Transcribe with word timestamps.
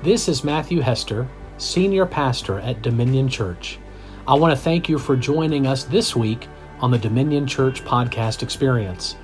This 0.00 0.28
is 0.28 0.44
Matthew 0.44 0.78
Hester, 0.78 1.26
Senior 1.56 2.06
Pastor 2.06 2.60
at 2.60 2.82
Dominion 2.82 3.28
Church. 3.28 3.80
I 4.28 4.34
want 4.34 4.56
to 4.56 4.56
thank 4.56 4.88
you 4.88 4.96
for 4.96 5.16
joining 5.16 5.66
us 5.66 5.82
this 5.82 6.14
week 6.14 6.46
on 6.78 6.92
the 6.92 6.98
Dominion 6.98 7.48
Church 7.48 7.84
podcast 7.84 8.44
experience. 8.44 9.16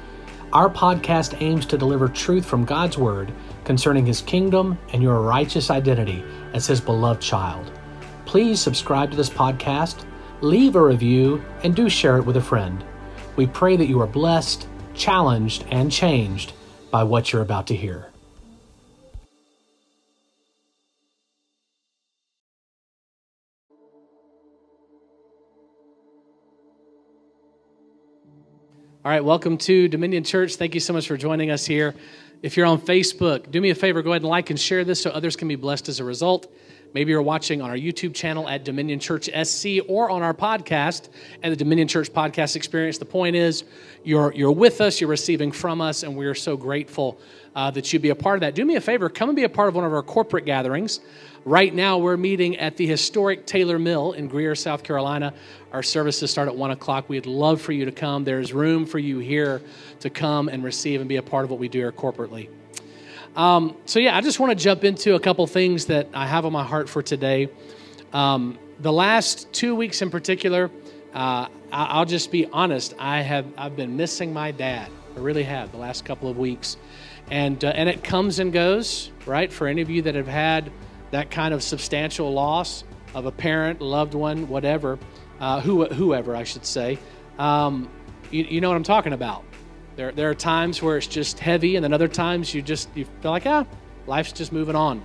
Our 0.52 0.68
podcast 0.68 1.40
aims 1.40 1.64
to 1.66 1.78
deliver 1.78 2.08
truth 2.08 2.44
from 2.44 2.64
God's 2.64 2.98
Word 2.98 3.32
concerning 3.62 4.04
His 4.04 4.20
kingdom 4.20 4.76
and 4.92 5.00
your 5.00 5.20
righteous 5.20 5.70
identity 5.70 6.24
as 6.54 6.66
His 6.66 6.80
beloved 6.80 7.22
child. 7.22 7.70
Please 8.24 8.58
subscribe 8.58 9.12
to 9.12 9.16
this 9.16 9.30
podcast, 9.30 10.04
leave 10.40 10.74
a 10.74 10.82
review, 10.82 11.40
and 11.62 11.76
do 11.76 11.88
share 11.88 12.16
it 12.16 12.26
with 12.26 12.36
a 12.36 12.42
friend. 12.42 12.84
We 13.36 13.46
pray 13.46 13.76
that 13.76 13.86
you 13.86 14.00
are 14.00 14.08
blessed, 14.08 14.66
challenged, 14.92 15.66
and 15.70 15.92
changed 15.92 16.52
by 16.90 17.04
what 17.04 17.32
you're 17.32 17.42
about 17.42 17.68
to 17.68 17.76
hear. 17.76 18.10
All 29.04 29.10
right, 29.10 29.22
welcome 29.22 29.58
to 29.58 29.86
Dominion 29.86 30.24
Church. 30.24 30.56
Thank 30.56 30.72
you 30.72 30.80
so 30.80 30.94
much 30.94 31.06
for 31.06 31.18
joining 31.18 31.50
us 31.50 31.66
here. 31.66 31.94
If 32.40 32.56
you're 32.56 32.64
on 32.64 32.80
Facebook, 32.80 33.50
do 33.50 33.60
me 33.60 33.68
a 33.68 33.74
favor, 33.74 34.00
go 34.00 34.12
ahead 34.12 34.22
and 34.22 34.30
like 34.30 34.48
and 34.48 34.58
share 34.58 34.82
this 34.82 35.02
so 35.02 35.10
others 35.10 35.36
can 35.36 35.46
be 35.46 35.56
blessed 35.56 35.90
as 35.90 36.00
a 36.00 36.04
result. 36.04 36.50
Maybe 36.94 37.10
you're 37.10 37.22
watching 37.22 37.60
on 37.60 37.70
our 37.70 37.76
YouTube 37.76 38.14
channel 38.14 38.48
at 38.48 38.64
Dominion 38.64 39.00
Church 39.00 39.28
SC 39.28 39.80
or 39.88 40.10
on 40.10 40.22
our 40.22 40.32
podcast 40.32 41.08
at 41.42 41.50
the 41.50 41.56
Dominion 41.56 41.88
Church 41.88 42.12
Podcast 42.12 42.54
Experience. 42.54 42.98
The 42.98 43.04
point 43.04 43.34
is, 43.34 43.64
you're, 44.04 44.32
you're 44.32 44.52
with 44.52 44.80
us, 44.80 45.00
you're 45.00 45.10
receiving 45.10 45.50
from 45.50 45.80
us, 45.80 46.04
and 46.04 46.16
we 46.16 46.26
are 46.26 46.36
so 46.36 46.56
grateful 46.56 47.18
uh, 47.56 47.72
that 47.72 47.92
you'd 47.92 48.00
be 48.00 48.10
a 48.10 48.14
part 48.14 48.36
of 48.36 48.42
that. 48.42 48.54
Do 48.54 48.64
me 48.64 48.76
a 48.76 48.80
favor, 48.80 49.08
come 49.08 49.28
and 49.28 49.34
be 49.34 49.42
a 49.42 49.48
part 49.48 49.68
of 49.68 49.74
one 49.74 49.84
of 49.84 49.92
our 49.92 50.04
corporate 50.04 50.44
gatherings. 50.44 51.00
Right 51.44 51.74
now, 51.74 51.98
we're 51.98 52.16
meeting 52.16 52.58
at 52.58 52.76
the 52.76 52.86
historic 52.86 53.44
Taylor 53.44 53.80
Mill 53.80 54.12
in 54.12 54.28
Greer, 54.28 54.54
South 54.54 54.84
Carolina. 54.84 55.34
Our 55.72 55.82
services 55.82 56.30
start 56.30 56.46
at 56.46 56.54
1 56.54 56.70
o'clock. 56.70 57.08
We'd 57.08 57.26
love 57.26 57.60
for 57.60 57.72
you 57.72 57.84
to 57.86 57.92
come. 57.92 58.22
There's 58.22 58.52
room 58.52 58.86
for 58.86 59.00
you 59.00 59.18
here 59.18 59.60
to 59.98 60.10
come 60.10 60.48
and 60.48 60.62
receive 60.62 61.00
and 61.00 61.08
be 61.08 61.16
a 61.16 61.22
part 61.22 61.44
of 61.44 61.50
what 61.50 61.58
we 61.58 61.66
do 61.66 61.80
here 61.80 61.92
corporately. 61.92 62.48
Um, 63.36 63.76
so, 63.84 63.98
yeah, 63.98 64.16
I 64.16 64.20
just 64.20 64.38
want 64.38 64.50
to 64.50 64.62
jump 64.62 64.84
into 64.84 65.14
a 65.14 65.20
couple 65.20 65.46
things 65.46 65.86
that 65.86 66.08
I 66.14 66.26
have 66.26 66.46
on 66.46 66.52
my 66.52 66.62
heart 66.62 66.88
for 66.88 67.02
today. 67.02 67.48
Um, 68.12 68.58
the 68.80 68.92
last 68.92 69.52
two 69.52 69.74
weeks 69.74 70.02
in 70.02 70.10
particular, 70.10 70.70
uh, 71.12 71.48
I'll 71.72 72.04
just 72.04 72.30
be 72.30 72.46
honest. 72.46 72.94
I 72.98 73.22
have 73.22 73.46
I've 73.56 73.76
been 73.76 73.96
missing 73.96 74.32
my 74.32 74.52
dad. 74.52 74.90
I 75.16 75.20
really 75.20 75.42
have 75.42 75.72
the 75.72 75.78
last 75.78 76.04
couple 76.04 76.28
of 76.28 76.38
weeks, 76.38 76.76
and 77.30 77.64
uh, 77.64 77.68
and 77.68 77.88
it 77.88 78.04
comes 78.04 78.38
and 78.38 78.52
goes. 78.52 79.10
Right 79.26 79.52
for 79.52 79.66
any 79.66 79.82
of 79.82 79.90
you 79.90 80.02
that 80.02 80.14
have 80.14 80.28
had 80.28 80.70
that 81.10 81.30
kind 81.30 81.54
of 81.54 81.62
substantial 81.62 82.32
loss 82.32 82.84
of 83.14 83.26
a 83.26 83.32
parent, 83.32 83.80
loved 83.80 84.14
one, 84.14 84.48
whatever, 84.48 84.98
uh, 85.40 85.60
who, 85.60 85.84
whoever 85.86 86.34
I 86.34 86.44
should 86.44 86.66
say, 86.66 86.98
um, 87.38 87.88
you, 88.30 88.44
you, 88.44 88.60
know 88.60 88.68
what 88.68 88.76
I'm 88.76 88.82
talking 88.82 89.12
about. 89.12 89.44
There, 89.96 90.10
there 90.12 90.28
are 90.28 90.34
times 90.34 90.82
where 90.82 90.96
it's 90.96 91.06
just 91.06 91.38
heavy, 91.38 91.76
and 91.76 91.84
then 91.84 91.92
other 91.92 92.08
times 92.08 92.52
you 92.52 92.62
just 92.62 92.88
you 92.94 93.06
feel 93.22 93.30
like 93.30 93.46
ah, 93.46 93.64
life's 94.06 94.32
just 94.32 94.52
moving 94.52 94.74
on. 94.74 95.02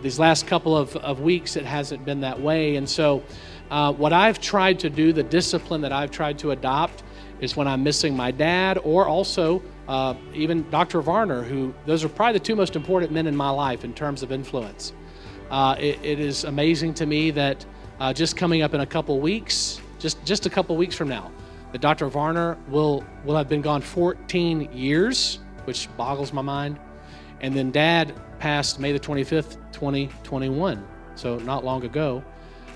These 0.00 0.18
last 0.18 0.46
couple 0.46 0.76
of, 0.76 0.94
of 0.96 1.20
weeks, 1.20 1.56
it 1.56 1.64
hasn't 1.64 2.04
been 2.04 2.20
that 2.20 2.40
way, 2.40 2.76
and 2.76 2.88
so 2.88 3.22
uh, 3.70 3.92
what 3.92 4.12
I've 4.12 4.40
tried 4.40 4.78
to 4.80 4.90
do, 4.90 5.12
the 5.12 5.24
discipline 5.24 5.80
that 5.80 5.92
I've 5.92 6.12
tried 6.12 6.38
to 6.40 6.52
adopt, 6.52 7.02
is 7.40 7.56
when 7.56 7.66
I'm 7.66 7.82
missing 7.82 8.16
my 8.16 8.30
dad, 8.30 8.78
or 8.84 9.06
also 9.06 9.62
uh, 9.88 10.14
even 10.34 10.68
Dr. 10.70 11.00
Varner, 11.00 11.42
who 11.42 11.74
those 11.86 12.04
are 12.04 12.08
probably 12.08 12.34
the 12.34 12.44
two 12.44 12.54
most 12.54 12.76
important 12.76 13.10
men 13.10 13.26
in 13.26 13.36
my 13.36 13.50
life 13.50 13.84
in 13.84 13.92
terms 13.92 14.22
of 14.22 14.30
influence. 14.30 14.92
Uh, 15.50 15.74
it, 15.78 15.98
it 16.02 16.20
is 16.20 16.44
amazing 16.44 16.94
to 16.94 17.06
me 17.06 17.30
that 17.32 17.64
uh, 17.98 18.12
just 18.12 18.36
coming 18.36 18.62
up 18.62 18.74
in 18.74 18.80
a 18.80 18.86
couple 18.86 19.18
weeks, 19.18 19.80
just 19.98 20.22
just 20.24 20.46
a 20.46 20.50
couple 20.50 20.76
weeks 20.76 20.94
from 20.94 21.08
now, 21.08 21.30
that 21.72 21.80
Dr. 21.80 22.08
Varner 22.08 22.56
will 22.68 23.04
will 23.24 23.36
have 23.36 23.48
been 23.48 23.62
gone 23.62 23.80
14 23.80 24.72
years, 24.72 25.38
which 25.64 25.88
boggles 25.96 26.32
my 26.32 26.42
mind. 26.42 26.78
And 27.40 27.54
then 27.54 27.70
Dad 27.70 28.14
passed 28.38 28.80
May 28.80 28.92
the 28.92 29.00
25th, 29.00 29.58
2021, 29.72 30.86
so 31.14 31.38
not 31.38 31.64
long 31.64 31.84
ago. 31.84 32.22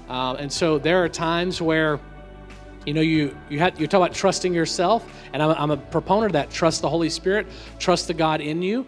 Uh, 0.09 0.35
and 0.35 0.53
so 0.53 0.79
there 0.79 1.03
are 1.03 1.09
times 1.09 1.61
where, 1.63 1.99
you 2.87 2.95
know, 2.95 3.01
you 3.01 3.37
you 3.49 3.59
have 3.59 3.81
you 3.81 3.87
talk 3.87 3.99
about 3.99 4.15
trusting 4.15 4.53
yourself, 4.53 5.05
and 5.33 5.43
I'm, 5.43 5.51
I'm 5.51 5.71
a 5.71 5.77
proponent 5.77 6.27
of 6.27 6.33
that. 6.33 6.51
Trust 6.51 6.83
the 6.83 6.89
Holy 6.89 7.11
Spirit, 7.11 7.47
trust 7.79 8.09
the 8.09 8.15
God 8.15 8.41
in 8.41 8.63
you. 8.63 8.87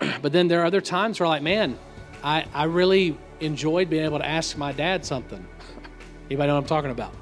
But 0.22 0.32
then 0.32 0.48
there 0.48 0.62
are 0.62 0.64
other 0.64 0.80
times 0.80 1.20
where, 1.20 1.28
like, 1.28 1.42
man, 1.42 1.78
I, 2.24 2.44
I 2.52 2.64
really 2.64 3.16
enjoyed 3.40 3.90
being 3.90 4.04
able 4.04 4.18
to 4.18 4.26
ask 4.26 4.56
my 4.56 4.72
dad 4.72 5.04
something. 5.04 5.44
Anybody 6.26 6.48
know 6.48 6.54
what 6.54 6.62
I'm 6.62 6.66
talking 6.66 6.90
about? 6.90 7.14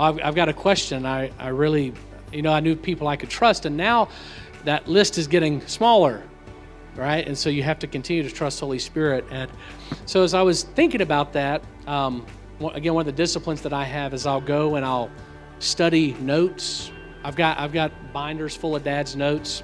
I've, 0.00 0.20
I've 0.22 0.34
got 0.34 0.48
a 0.48 0.52
question. 0.52 1.06
I, 1.06 1.30
I 1.38 1.48
really, 1.48 1.92
you 2.32 2.42
know, 2.42 2.52
I 2.52 2.60
knew 2.60 2.76
people 2.76 3.08
I 3.08 3.16
could 3.16 3.30
trust, 3.30 3.66
and 3.66 3.76
now 3.76 4.08
that 4.64 4.88
list 4.88 5.18
is 5.18 5.26
getting 5.26 5.60
smaller, 5.66 6.22
right? 6.96 7.26
And 7.26 7.36
so 7.36 7.50
you 7.50 7.62
have 7.62 7.78
to 7.80 7.86
continue 7.86 8.22
to 8.22 8.30
trust 8.30 8.60
Holy 8.60 8.78
Spirit. 8.78 9.24
And 9.30 9.50
so 10.06 10.22
as 10.22 10.34
I 10.34 10.42
was 10.42 10.64
thinking 10.64 11.00
about 11.00 11.32
that, 11.32 11.62
um, 11.86 12.26
again, 12.74 12.94
one 12.94 13.02
of 13.02 13.06
the 13.06 13.22
disciplines 13.22 13.62
that 13.62 13.72
I 13.72 13.84
have 13.84 14.14
is 14.14 14.26
I'll 14.26 14.40
go 14.40 14.76
and 14.76 14.84
I'll 14.84 15.10
study 15.58 16.14
notes. 16.20 16.90
I've 17.24 17.36
got 17.36 17.58
I've 17.58 17.72
got 17.72 17.92
binders 18.12 18.56
full 18.56 18.76
of 18.76 18.84
Dad's 18.84 19.16
notes. 19.16 19.62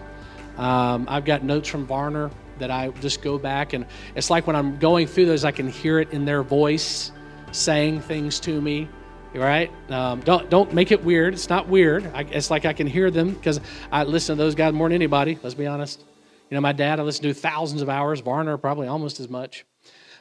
Um, 0.57 1.07
I've 1.09 1.25
got 1.25 1.43
notes 1.43 1.69
from 1.69 1.87
Varner 1.87 2.31
that 2.59 2.71
I 2.71 2.89
just 3.01 3.21
go 3.21 3.39
back 3.39 3.75
and 3.75 3.85
it's 4.15 4.31
like 4.31 4.47
when 4.47 4.57
I'm 4.57 4.79
going 4.79 5.07
through 5.07 5.27
those, 5.27 5.45
I 5.45 5.51
can 5.51 5.69
hear 5.69 5.99
it 5.99 6.11
in 6.13 6.25
their 6.25 6.43
voice 6.43 7.13
saying 7.53 8.01
things 8.01 8.41
to 8.41 8.61
me. 8.61 8.89
Right? 9.35 9.71
Um, 9.91 10.21
don't 10.21 10.49
don't 10.49 10.73
make 10.73 10.93
it 10.93 11.05
weird. 11.05 11.35
It's 11.35 11.51
not 11.51 11.69
weird. 11.69 12.07
I, 12.15 12.23
it's 12.23 12.51
like 12.51 12.65
I 12.65 12.73
can 12.73 12.87
hear 12.87 13.11
them 13.11 13.33
because 13.35 13.61
I 13.93 14.05
listen 14.05 14.37
to 14.37 14.43
those 14.43 14.55
guys 14.55 14.73
more 14.73 14.89
than 14.89 14.95
anybody. 14.95 15.39
Let's 15.43 15.55
be 15.55 15.67
honest. 15.67 16.03
You 16.51 16.55
know, 16.55 16.61
my 16.61 16.73
dad 16.73 17.01
I 17.01 17.03
listen 17.03 17.25
to 17.25 17.35
thousands 17.35 17.83
of 17.83 17.89
hours. 17.89 18.21
Varner 18.21 18.57
probably 18.57 18.89
almost 18.89 19.21
as 19.21 19.29
much. 19.29 19.67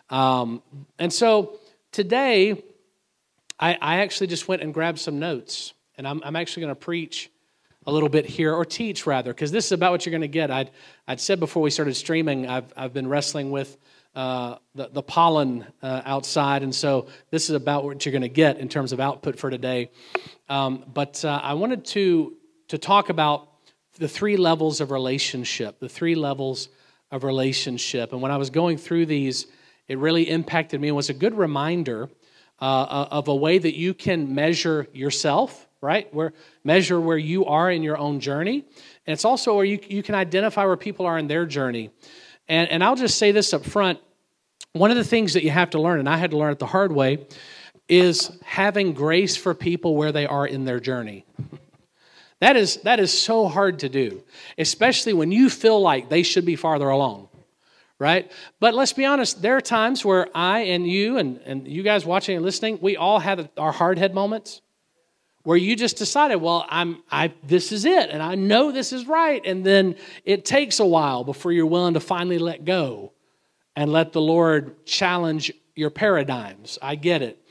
Um, 0.09 0.61
and 0.99 1.11
so 1.11 1.59
today, 1.91 2.63
I, 3.59 3.77
I 3.81 3.97
actually 3.97 4.27
just 4.27 4.47
went 4.47 4.61
and 4.61 4.73
grabbed 4.73 4.99
some 4.99 5.19
notes, 5.19 5.73
and 5.97 6.07
I'm, 6.07 6.21
I'm 6.23 6.35
actually 6.35 6.61
going 6.61 6.75
to 6.75 6.79
preach 6.79 7.31
a 7.87 7.91
little 7.91 8.09
bit 8.09 8.25
here, 8.25 8.53
or 8.53 8.65
teach 8.65 9.05
rather, 9.05 9.31
because 9.31 9.51
this 9.51 9.65
is 9.65 9.71
about 9.71 9.91
what 9.91 10.05
you're 10.05 10.11
going 10.11 10.21
to 10.21 10.27
get. 10.27 10.51
I'd, 10.51 10.71
I'd 11.07 11.19
said 11.19 11.39
before 11.39 11.61
we 11.61 11.69
started 11.69 11.95
streaming, 11.95 12.47
I've, 12.47 12.73
I've 12.75 12.93
been 12.93 13.07
wrestling 13.07 13.51
with 13.51 13.77
uh, 14.15 14.57
the, 14.73 14.89
the 14.89 15.03
pollen 15.03 15.65
uh, 15.81 16.01
outside, 16.05 16.63
and 16.63 16.73
so 16.73 17.07
this 17.31 17.49
is 17.49 17.55
about 17.55 17.83
what 17.83 18.05
you're 18.05 18.11
going 18.11 18.21
to 18.21 18.29
get 18.29 18.57
in 18.57 18.69
terms 18.69 18.91
of 18.91 18.99
output 18.99 19.37
for 19.37 19.49
today. 19.49 19.91
Um, 20.49 20.85
but 20.93 21.23
uh, 21.25 21.39
I 21.43 21.53
wanted 21.53 21.85
to, 21.85 22.35
to 22.69 22.77
talk 22.77 23.09
about 23.09 23.49
the 23.97 24.07
three 24.07 24.37
levels 24.37 24.81
of 24.81 24.91
relationship, 24.91 25.79
the 25.79 25.89
three 25.89 26.15
levels 26.15 26.69
of 27.11 27.23
relationship. 27.23 28.13
And 28.13 28.21
when 28.21 28.31
I 28.31 28.37
was 28.37 28.49
going 28.49 28.77
through 28.77 29.05
these, 29.05 29.47
it 29.87 29.97
really 29.97 30.29
impacted 30.29 30.81
me 30.81 30.87
and 30.87 30.97
was 30.97 31.09
a 31.09 31.13
good 31.13 31.37
reminder 31.37 32.09
uh, 32.59 33.07
of 33.11 33.27
a 33.27 33.35
way 33.35 33.57
that 33.57 33.75
you 33.75 33.93
can 33.93 34.33
measure 34.33 34.87
yourself 34.93 35.65
right? 35.85 36.11
Where 36.13 36.33
measure 36.63 36.99
where 36.99 37.17
you 37.17 37.45
are 37.45 37.69
in 37.69 37.83
your 37.83 37.97
own 37.97 38.19
journey. 38.19 38.65
And 39.05 39.13
it's 39.13 39.23
also 39.23 39.55
where 39.55 39.65
you, 39.65 39.79
you 39.87 40.01
can 40.01 40.15
identify 40.15 40.65
where 40.65 40.77
people 40.77 41.05
are 41.05 41.17
in 41.19 41.27
their 41.27 41.45
journey. 41.45 41.91
And, 42.47 42.69
and 42.69 42.83
I'll 42.83 42.95
just 42.95 43.17
say 43.17 43.31
this 43.31 43.53
up 43.53 43.65
front. 43.65 43.99
One 44.73 44.91
of 44.91 44.97
the 44.97 45.03
things 45.03 45.33
that 45.33 45.43
you 45.43 45.51
have 45.51 45.71
to 45.71 45.81
learn, 45.81 45.99
and 45.99 46.09
I 46.09 46.17
had 46.17 46.31
to 46.31 46.37
learn 46.37 46.51
it 46.51 46.59
the 46.59 46.65
hard 46.65 46.91
way, 46.91 47.25
is 47.87 48.37
having 48.43 48.93
grace 48.93 49.35
for 49.35 49.53
people 49.53 49.95
where 49.95 50.11
they 50.11 50.25
are 50.25 50.45
in 50.45 50.65
their 50.65 50.79
journey. 50.79 51.25
that 52.39 52.55
is, 52.55 52.77
that 52.77 52.99
is 52.99 53.17
so 53.17 53.47
hard 53.47 53.79
to 53.79 53.89
do, 53.89 54.23
especially 54.57 55.13
when 55.13 55.31
you 55.31 55.49
feel 55.49 55.79
like 55.79 56.09
they 56.09 56.23
should 56.23 56.45
be 56.45 56.55
farther 56.55 56.89
along 56.89 57.29
right? 57.99 58.29
But 58.59 58.73
let's 58.73 58.93
be 58.93 59.05
honest, 59.05 59.41
there 59.41 59.55
are 59.55 59.61
times 59.61 60.03
where 60.03 60.27
I 60.35 60.59
and 60.61 60.87
you 60.87 61.17
and, 61.17 61.39
and 61.45 61.67
you 61.67 61.83
guys 61.83 62.05
watching 62.05 62.35
and 62.35 62.43
listening, 62.43 62.79
we 62.81 62.97
all 62.97 63.19
have 63.19 63.49
our 63.57 63.71
hard 63.71 63.97
head 63.97 64.13
moments 64.13 64.61
where 65.45 65.57
you 65.57 65.75
just 65.75 65.95
decided, 65.97 66.37
well, 66.37 66.65
I'm 66.69 67.01
I 67.09 67.31
this 67.43 67.71
is 67.71 67.85
it 67.85 68.09
and 68.09 68.21
I 68.21 68.35
know 68.35 68.71
this 68.71 68.91
is 68.91 69.07
right 69.07 69.41
and 69.45 69.65
then 69.65 69.95
it 70.25 70.43
takes 70.43 70.79
a 70.79 70.85
while 70.85 71.23
before 71.23 71.51
you're 71.53 71.65
willing 71.65 71.93
to 71.93 71.99
finally 71.99 72.39
let 72.39 72.65
go 72.65 73.13
and 73.75 73.91
let 73.91 74.11
the 74.11 74.21
Lord 74.21 74.85
challenge 74.85 75.53
your 75.75 75.91
paradigms. 75.91 76.79
I 76.81 76.95
get 76.95 77.21
it. 77.21 77.41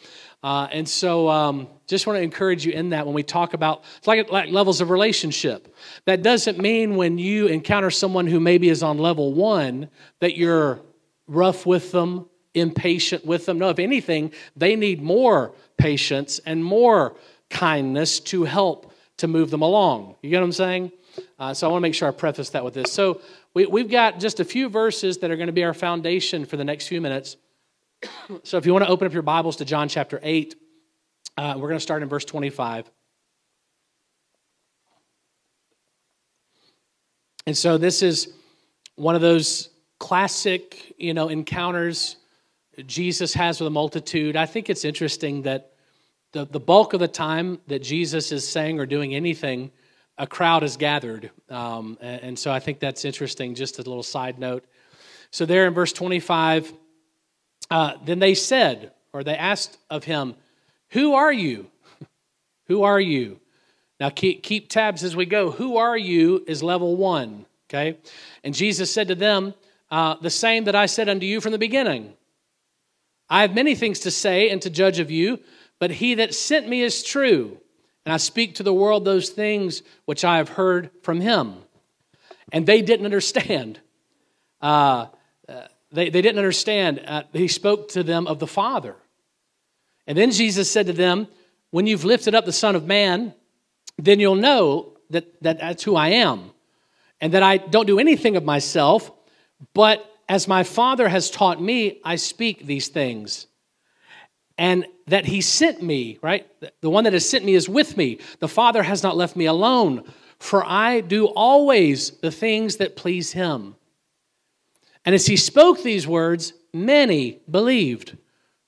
Uh, 0.43 0.69
and 0.73 0.87
so 0.87 1.29
um, 1.29 1.69
just 1.87 2.06
want 2.06 2.19
to 2.19 2.23
encourage 2.23 2.67
you 2.67 2.73
in 2.73 2.91
that 2.91 3.06
when 3.06 3.14
we 3.14 3.23
talk 3.23 3.55
about 3.55 3.85
it's 3.96 4.06
like, 4.06 4.31
like 4.31 4.50
levels 4.50 4.81
of 4.81 4.91
relationship 4.91 5.75
that 6.05 6.23
doesn't 6.23 6.58
mean 6.58 6.96
when 6.96 7.17
you 7.17 7.46
encounter 7.46 7.91
someone 7.91 8.26
who 8.26 8.41
maybe 8.41 8.69
is 8.69 8.82
on 8.82 8.99
level 8.99 9.32
one 9.32 9.88
that 10.20 10.37
you're 10.37 10.81
rough 11.26 11.64
with 11.64 11.93
them 11.93 12.29
impatient 12.52 13.25
with 13.25 13.46
them 13.46 13.58
no 13.58 13.70
if 13.70 13.79
anything 13.79 14.31
they 14.55 14.76
need 14.76 15.00
more 15.00 15.55
patience 15.79 16.41
and 16.44 16.62
more 16.62 17.17
kindness 17.54 18.20
to 18.20 18.44
help 18.44 18.92
to 19.16 19.28
move 19.28 19.50
them 19.50 19.62
along. 19.62 20.16
You 20.20 20.28
get 20.28 20.40
what 20.40 20.46
I'm 20.46 20.52
saying? 20.52 20.92
Uh, 21.38 21.54
so 21.54 21.68
I 21.68 21.70
want 21.70 21.80
to 21.80 21.82
make 21.82 21.94
sure 21.94 22.08
I 22.08 22.10
preface 22.10 22.50
that 22.50 22.64
with 22.64 22.74
this. 22.74 22.92
So 22.92 23.20
we, 23.54 23.64
we've 23.66 23.88
got 23.88 24.18
just 24.18 24.40
a 24.40 24.44
few 24.44 24.68
verses 24.68 25.18
that 25.18 25.30
are 25.30 25.36
going 25.36 25.46
to 25.46 25.52
be 25.52 25.62
our 25.62 25.72
foundation 25.72 26.44
for 26.44 26.56
the 26.56 26.64
next 26.64 26.88
few 26.88 27.00
minutes. 27.00 27.36
So 28.42 28.58
if 28.58 28.66
you 28.66 28.72
want 28.72 28.84
to 28.84 28.90
open 28.90 29.06
up 29.06 29.14
your 29.14 29.22
Bibles 29.22 29.56
to 29.56 29.64
John 29.64 29.88
chapter 29.88 30.20
8, 30.22 30.54
uh, 31.38 31.54
we're 31.56 31.68
going 31.68 31.78
to 31.78 31.82
start 31.82 32.02
in 32.02 32.08
verse 32.08 32.24
25. 32.24 32.90
And 37.46 37.56
so 37.56 37.78
this 37.78 38.02
is 38.02 38.34
one 38.96 39.14
of 39.14 39.20
those 39.20 39.70
classic, 39.98 40.94
you 40.98 41.14
know, 41.14 41.28
encounters 41.28 42.16
Jesus 42.86 43.32
has 43.34 43.60
with 43.60 43.68
a 43.68 43.70
multitude. 43.70 44.36
I 44.36 44.46
think 44.46 44.68
it's 44.68 44.84
interesting 44.84 45.42
that 45.42 45.73
the, 46.34 46.44
the 46.44 46.60
bulk 46.60 46.92
of 46.92 47.00
the 47.00 47.08
time 47.08 47.60
that 47.69 47.82
Jesus 47.82 48.32
is 48.32 48.46
saying 48.46 48.78
or 48.78 48.86
doing 48.86 49.14
anything, 49.14 49.70
a 50.19 50.26
crowd 50.26 50.64
is 50.64 50.76
gathered. 50.76 51.31
Um, 51.48 51.96
and, 52.00 52.22
and 52.22 52.38
so 52.38 52.50
I 52.50 52.58
think 52.60 52.81
that's 52.81 53.04
interesting, 53.04 53.54
just 53.54 53.78
a 53.78 53.82
little 53.82 54.02
side 54.02 54.38
note. 54.38 54.64
So 55.31 55.46
there 55.46 55.66
in 55.66 55.75
verse 55.75 55.92
25, 55.92 56.72
uh, 57.70 57.94
then 58.04 58.19
they 58.19 58.34
said, 58.34 58.92
or 59.12 59.22
they 59.22 59.36
asked 59.36 59.78
of 59.88 60.04
him, 60.04 60.34
Who 60.90 61.14
are 61.14 61.32
you? 61.32 61.70
Who 62.66 62.82
are 62.82 63.00
you? 63.00 63.40
Now 64.00 64.10
keep, 64.10 64.42
keep 64.42 64.69
tabs 64.69 65.04
as 65.04 65.14
we 65.14 65.26
go. 65.26 65.52
Who 65.52 65.76
are 65.76 65.96
you 65.96 66.44
is 66.48 66.64
level 66.64 66.96
one, 66.96 67.46
okay? 67.70 67.98
And 68.42 68.54
Jesus 68.54 68.92
said 68.92 69.06
to 69.08 69.14
them, 69.14 69.54
uh, 69.88 70.16
The 70.20 70.31
same 70.31 70.64
that 70.64 70.75
I 70.75 70.86
said 70.86 71.08
unto 71.08 71.26
you 71.26 71.40
from 71.40 71.52
the 71.52 71.58
beginning. 71.58 72.12
I 73.31 73.42
have 73.42 73.54
many 73.54 73.76
things 73.76 74.00
to 74.00 74.10
say 74.10 74.50
and 74.50 74.60
to 74.62 74.69
judge 74.69 74.98
of 74.98 75.12
you, 75.12 75.38
but 75.78 75.90
he 75.90 76.14
that 76.14 76.34
sent 76.34 76.68
me 76.68 76.82
is 76.82 77.02
true. 77.02 77.58
And 78.04 78.12
I 78.12 78.18
speak 78.18 78.56
to 78.56 78.62
the 78.62 78.74
world 78.74 79.04
those 79.04 79.30
things 79.30 79.82
which 80.04 80.24
I 80.24 80.36
have 80.36 80.50
heard 80.50 80.90
from 81.02 81.20
him. 81.20 81.54
And 82.52 82.66
they 82.66 82.82
didn't 82.82 83.06
understand. 83.06 83.80
Uh, 84.60 85.06
uh, 85.48 85.66
they, 85.90 86.10
they 86.10 86.22
didn't 86.22 86.38
understand. 86.38 87.02
Uh, 87.06 87.22
he 87.32 87.48
spoke 87.48 87.88
to 87.90 88.02
them 88.02 88.26
of 88.26 88.38
the 88.38 88.46
Father. 88.46 88.96
And 90.06 90.18
then 90.18 90.30
Jesus 90.30 90.70
said 90.70 90.86
to 90.86 90.92
them, 90.92 91.28
When 91.70 91.86
you've 91.86 92.04
lifted 92.04 92.34
up 92.34 92.44
the 92.44 92.52
Son 92.52 92.76
of 92.76 92.86
Man, 92.86 93.34
then 93.96 94.20
you'll 94.20 94.34
know 94.34 94.94
that, 95.10 95.42
that 95.42 95.58
that's 95.58 95.82
who 95.82 95.96
I 95.96 96.08
am, 96.08 96.50
and 97.20 97.32
that 97.34 97.42
I 97.42 97.58
don't 97.58 97.86
do 97.86 97.98
anything 97.98 98.36
of 98.36 98.44
myself, 98.44 99.10
but 99.72 100.04
as 100.28 100.48
my 100.48 100.62
Father 100.62 101.08
has 101.08 101.30
taught 101.30 101.60
me, 101.60 102.00
I 102.04 102.16
speak 102.16 102.66
these 102.66 102.88
things. 102.88 103.46
And 104.56 104.86
that 105.06 105.26
He 105.26 105.40
sent 105.40 105.82
me, 105.82 106.18
right? 106.22 106.46
The 106.80 106.90
one 106.90 107.04
that 107.04 107.12
has 107.12 107.28
sent 107.28 107.44
me 107.44 107.54
is 107.54 107.68
with 107.68 107.96
me. 107.96 108.18
The 108.38 108.48
Father 108.48 108.82
has 108.82 109.02
not 109.02 109.16
left 109.16 109.36
me 109.36 109.46
alone, 109.46 110.04
for 110.38 110.64
I 110.64 111.00
do 111.00 111.26
always 111.26 112.10
the 112.10 112.30
things 112.30 112.76
that 112.76 112.96
please 112.96 113.32
Him. 113.32 113.76
And 115.04 115.14
as 115.14 115.26
He 115.26 115.36
spoke 115.36 115.82
these 115.82 116.06
words, 116.06 116.52
many 116.72 117.40
believed. 117.50 118.16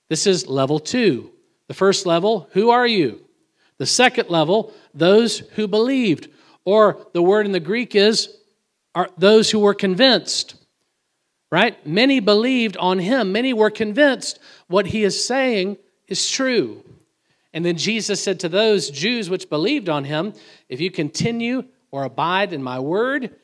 This 0.09 0.27
is 0.27 0.47
level 0.47 0.79
two. 0.79 1.31
The 1.67 1.73
first 1.73 2.05
level, 2.05 2.49
who 2.51 2.69
are 2.69 2.87
you? 2.87 3.25
The 3.77 3.85
second 3.85 4.29
level, 4.29 4.73
those 4.93 5.39
who 5.39 5.67
believed. 5.67 6.29
Or 6.65 7.07
the 7.13 7.21
word 7.21 7.45
in 7.45 7.51
the 7.51 7.59
Greek 7.59 7.95
is 7.95 8.29
are 8.95 9.09
those 9.17 9.51
who 9.51 9.59
were 9.59 9.73
convinced. 9.73 10.55
Right? 11.51 11.85
Many 11.85 12.19
believed 12.19 12.75
on 12.77 12.99
him. 12.99 13.31
Many 13.31 13.53
were 13.53 13.69
convinced 13.69 14.39
what 14.67 14.87
he 14.87 15.03
is 15.03 15.23
saying 15.23 15.77
is 16.07 16.29
true. 16.29 16.83
And 17.53 17.65
then 17.65 17.77
Jesus 17.77 18.23
said 18.23 18.39
to 18.41 18.49
those 18.49 18.89
Jews 18.89 19.29
which 19.29 19.49
believed 19.49 19.89
on 19.89 20.03
him, 20.03 20.33
If 20.69 20.79
you 20.79 20.91
continue 20.91 21.63
or 21.91 22.03
abide 22.03 22.53
in 22.53 22.61
my 22.61 22.79
word, 22.79 23.35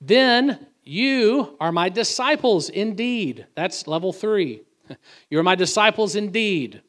then 0.00 0.66
you 0.82 1.56
are 1.60 1.72
my 1.72 1.88
disciples 1.88 2.68
indeed. 2.68 3.46
That's 3.54 3.86
level 3.86 4.12
three. 4.12 4.62
You're 5.30 5.42
my 5.42 5.56
disciples 5.56 6.16
indeed. 6.16 6.82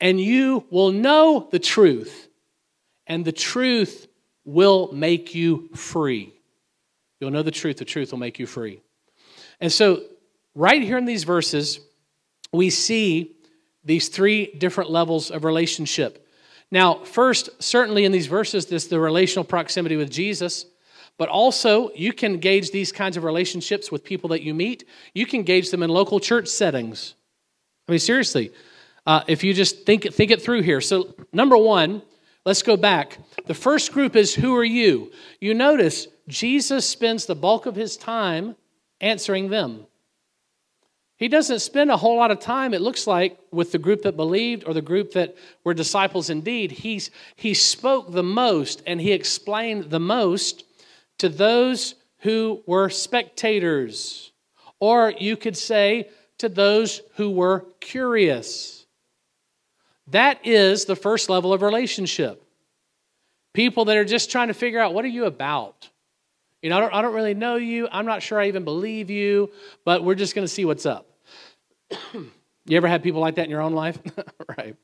And 0.00 0.20
you 0.20 0.66
will 0.70 0.90
know 0.90 1.48
the 1.50 1.58
truth, 1.58 2.28
and 3.06 3.24
the 3.24 3.32
truth 3.32 4.08
will 4.44 4.92
make 4.92 5.34
you 5.34 5.68
free. 5.74 6.34
You'll 7.20 7.30
know 7.30 7.42
the 7.42 7.50
truth, 7.50 7.78
the 7.78 7.84
truth 7.84 8.10
will 8.10 8.18
make 8.18 8.38
you 8.38 8.46
free. 8.46 8.80
And 9.60 9.72
so, 9.72 10.02
right 10.54 10.82
here 10.82 10.98
in 10.98 11.04
these 11.04 11.24
verses, 11.24 11.80
we 12.54 12.70
see 12.70 13.36
these 13.84 14.08
three 14.08 14.46
different 14.46 14.90
levels 14.90 15.30
of 15.30 15.44
relationship. 15.44 16.26
Now, 16.70 16.94
first, 17.04 17.50
certainly 17.62 18.04
in 18.04 18.12
these 18.12 18.26
verses, 18.26 18.66
this 18.66 18.86
the 18.86 18.98
relational 18.98 19.44
proximity 19.44 19.96
with 19.96 20.10
Jesus, 20.10 20.66
but 21.18 21.28
also 21.28 21.90
you 21.94 22.12
can 22.12 22.38
gauge 22.38 22.70
these 22.70 22.92
kinds 22.92 23.16
of 23.16 23.24
relationships 23.24 23.92
with 23.92 24.04
people 24.04 24.30
that 24.30 24.42
you 24.42 24.54
meet. 24.54 24.84
You 25.12 25.26
can 25.26 25.42
gauge 25.42 25.70
them 25.70 25.82
in 25.82 25.90
local 25.90 26.18
church 26.18 26.48
settings. 26.48 27.14
I 27.88 27.92
mean, 27.92 27.98
seriously, 27.98 28.50
uh, 29.06 29.22
if 29.28 29.44
you 29.44 29.52
just 29.52 29.84
think 29.84 30.12
think 30.12 30.30
it 30.30 30.42
through 30.42 30.62
here. 30.62 30.80
So, 30.80 31.14
number 31.32 31.56
one, 31.56 32.02
let's 32.46 32.62
go 32.62 32.76
back. 32.76 33.18
The 33.46 33.54
first 33.54 33.92
group 33.92 34.16
is 34.16 34.34
who 34.34 34.56
are 34.56 34.64
you? 34.64 35.12
You 35.40 35.54
notice 35.54 36.08
Jesus 36.28 36.88
spends 36.88 37.26
the 37.26 37.34
bulk 37.34 37.66
of 37.66 37.76
his 37.76 37.96
time 37.96 38.56
answering 39.00 39.50
them. 39.50 39.86
He 41.16 41.28
doesn't 41.28 41.60
spend 41.60 41.90
a 41.90 41.96
whole 41.96 42.16
lot 42.16 42.32
of 42.32 42.40
time, 42.40 42.74
it 42.74 42.80
looks 42.80 43.06
like, 43.06 43.38
with 43.52 43.70
the 43.70 43.78
group 43.78 44.02
that 44.02 44.16
believed 44.16 44.64
or 44.66 44.74
the 44.74 44.82
group 44.82 45.12
that 45.12 45.36
were 45.62 45.74
disciples 45.74 46.28
indeed. 46.28 46.72
He's, 46.72 47.10
he 47.36 47.54
spoke 47.54 48.12
the 48.12 48.22
most 48.22 48.82
and 48.86 49.00
he 49.00 49.12
explained 49.12 49.90
the 49.90 50.00
most 50.00 50.64
to 51.18 51.28
those 51.28 51.94
who 52.18 52.62
were 52.66 52.88
spectators, 52.88 54.32
or 54.80 55.12
you 55.18 55.36
could 55.36 55.56
say 55.56 56.08
to 56.38 56.48
those 56.48 57.00
who 57.14 57.30
were 57.30 57.66
curious. 57.80 58.86
That 60.08 60.44
is 60.44 60.84
the 60.84 60.96
first 60.96 61.30
level 61.30 61.52
of 61.52 61.62
relationship. 61.62 62.42
People 63.52 63.84
that 63.84 63.96
are 63.96 64.04
just 64.04 64.32
trying 64.32 64.48
to 64.48 64.54
figure 64.54 64.80
out 64.80 64.94
what 64.94 65.04
are 65.04 65.08
you 65.08 65.26
about? 65.26 65.88
You 66.64 66.70
know, 66.70 66.78
I 66.78 66.80
don't, 66.80 66.94
I 66.94 67.02
don't 67.02 67.12
really 67.12 67.34
know 67.34 67.56
you. 67.56 67.88
I'm 67.92 68.06
not 68.06 68.22
sure 68.22 68.40
I 68.40 68.48
even 68.48 68.64
believe 68.64 69.10
you, 69.10 69.50
but 69.84 70.02
we're 70.02 70.14
just 70.14 70.34
going 70.34 70.46
to 70.46 70.52
see 70.52 70.64
what's 70.64 70.86
up. 70.86 71.06
you 72.14 72.30
ever 72.78 72.88
had 72.88 73.02
people 73.02 73.20
like 73.20 73.34
that 73.34 73.44
in 73.44 73.50
your 73.50 73.60
own 73.60 73.74
life? 73.74 73.98
right. 74.58 74.74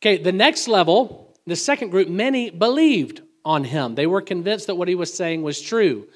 Okay, 0.00 0.16
the 0.16 0.32
next 0.32 0.66
level, 0.66 1.36
the 1.46 1.56
second 1.56 1.90
group, 1.90 2.08
many 2.08 2.48
believed 2.48 3.20
on 3.44 3.64
him. 3.64 3.96
They 3.96 4.06
were 4.06 4.22
convinced 4.22 4.68
that 4.68 4.76
what 4.76 4.88
he 4.88 4.94
was 4.94 5.12
saying 5.12 5.42
was 5.42 5.60
true. 5.60 6.08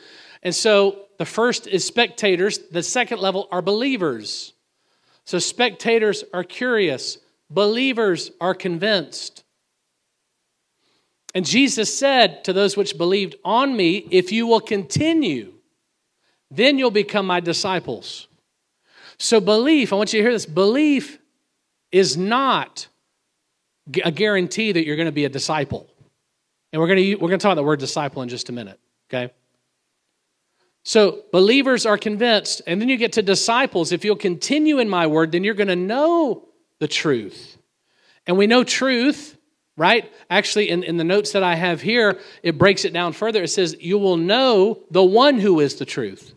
And 0.43 0.55
so 0.55 1.01
the 1.19 1.27
first 1.27 1.67
is 1.67 1.85
spectators, 1.85 2.61
the 2.71 2.83
second 2.83 3.21
level 3.21 3.47
are 3.53 3.61
believers. 3.61 4.55
So 5.27 5.39
spectators 5.39 6.25
are 6.33 6.45
curious, 6.45 7.19
believers 7.51 8.31
are 8.41 8.55
convinced. 8.55 9.45
And 11.35 11.47
Jesus 11.47 11.97
said 11.97 12.45
to 12.45 12.53
those 12.53 12.77
which 12.77 12.99
believed 12.99 13.37
on 13.45 13.77
me, 13.77 14.07
If 14.11 14.33
you 14.33 14.47
will 14.47 14.61
continue, 14.61 15.55
then 16.51 16.79
you'll 16.79 16.91
become 16.91 17.27
my 17.27 17.41
disciples. 17.41 18.29
So, 19.19 19.41
belief, 19.41 19.93
I 19.93 19.97
want 19.97 20.13
you 20.13 20.19
to 20.19 20.25
hear 20.25 20.33
this 20.33 20.47
belief 20.47 21.19
is 21.91 22.17
not 22.17 22.89
a 24.05 24.11
guarantee 24.11 24.73
that 24.73 24.85
you're 24.85 24.97
going 24.97 25.07
to 25.07 25.13
be 25.13 25.25
a 25.25 25.31
disciple. 25.31 25.89
And 26.73 26.81
we're 26.81 26.89
going 26.89 26.99
to, 26.99 27.15
we're 27.17 27.29
going 27.29 27.39
to 27.39 27.43
talk 27.43 27.53
about 27.53 27.61
the 27.61 27.67
word 27.67 27.81
disciple 27.81 28.23
in 28.23 28.29
just 28.29 28.49
a 28.49 28.53
minute, 28.53 28.81
okay? 29.09 29.33
So, 30.85 31.23
believers 31.31 31.87
are 31.87 31.97
convinced, 31.97 32.63
and 32.67 32.81
then 32.81 32.89
you 32.89 32.97
get 32.97 33.13
to 33.13 33.23
disciples. 33.23 33.93
If 33.93 34.05
you'll 34.05 34.17
continue 34.17 34.79
in 34.79 34.89
my 34.89 35.07
word, 35.07 35.33
then 35.33 35.45
you're 35.45 35.55
going 35.55 35.69
to 35.69 35.77
know 35.77 36.49
the 36.81 36.89
truth. 36.89 37.57
And 38.27 38.37
we 38.37 38.47
know 38.47 38.65
truth 38.65 39.37
right? 39.77 40.13
Actually, 40.29 40.69
in, 40.69 40.83
in 40.83 40.97
the 40.97 41.05
notes 41.05 41.33
that 41.33 41.43
I 41.43 41.55
have 41.55 41.81
here, 41.81 42.19
it 42.43 42.59
breaks 42.59 42.85
it 42.85 42.93
down 42.93 43.13
further. 43.13 43.43
It 43.43 43.49
says, 43.49 43.77
You 43.81 43.99
will 43.99 44.17
know 44.17 44.81
the 44.91 45.05
one 45.05 45.39
who 45.39 45.61
is 45.61 45.77
the 45.77 45.85
truth. 45.85 46.35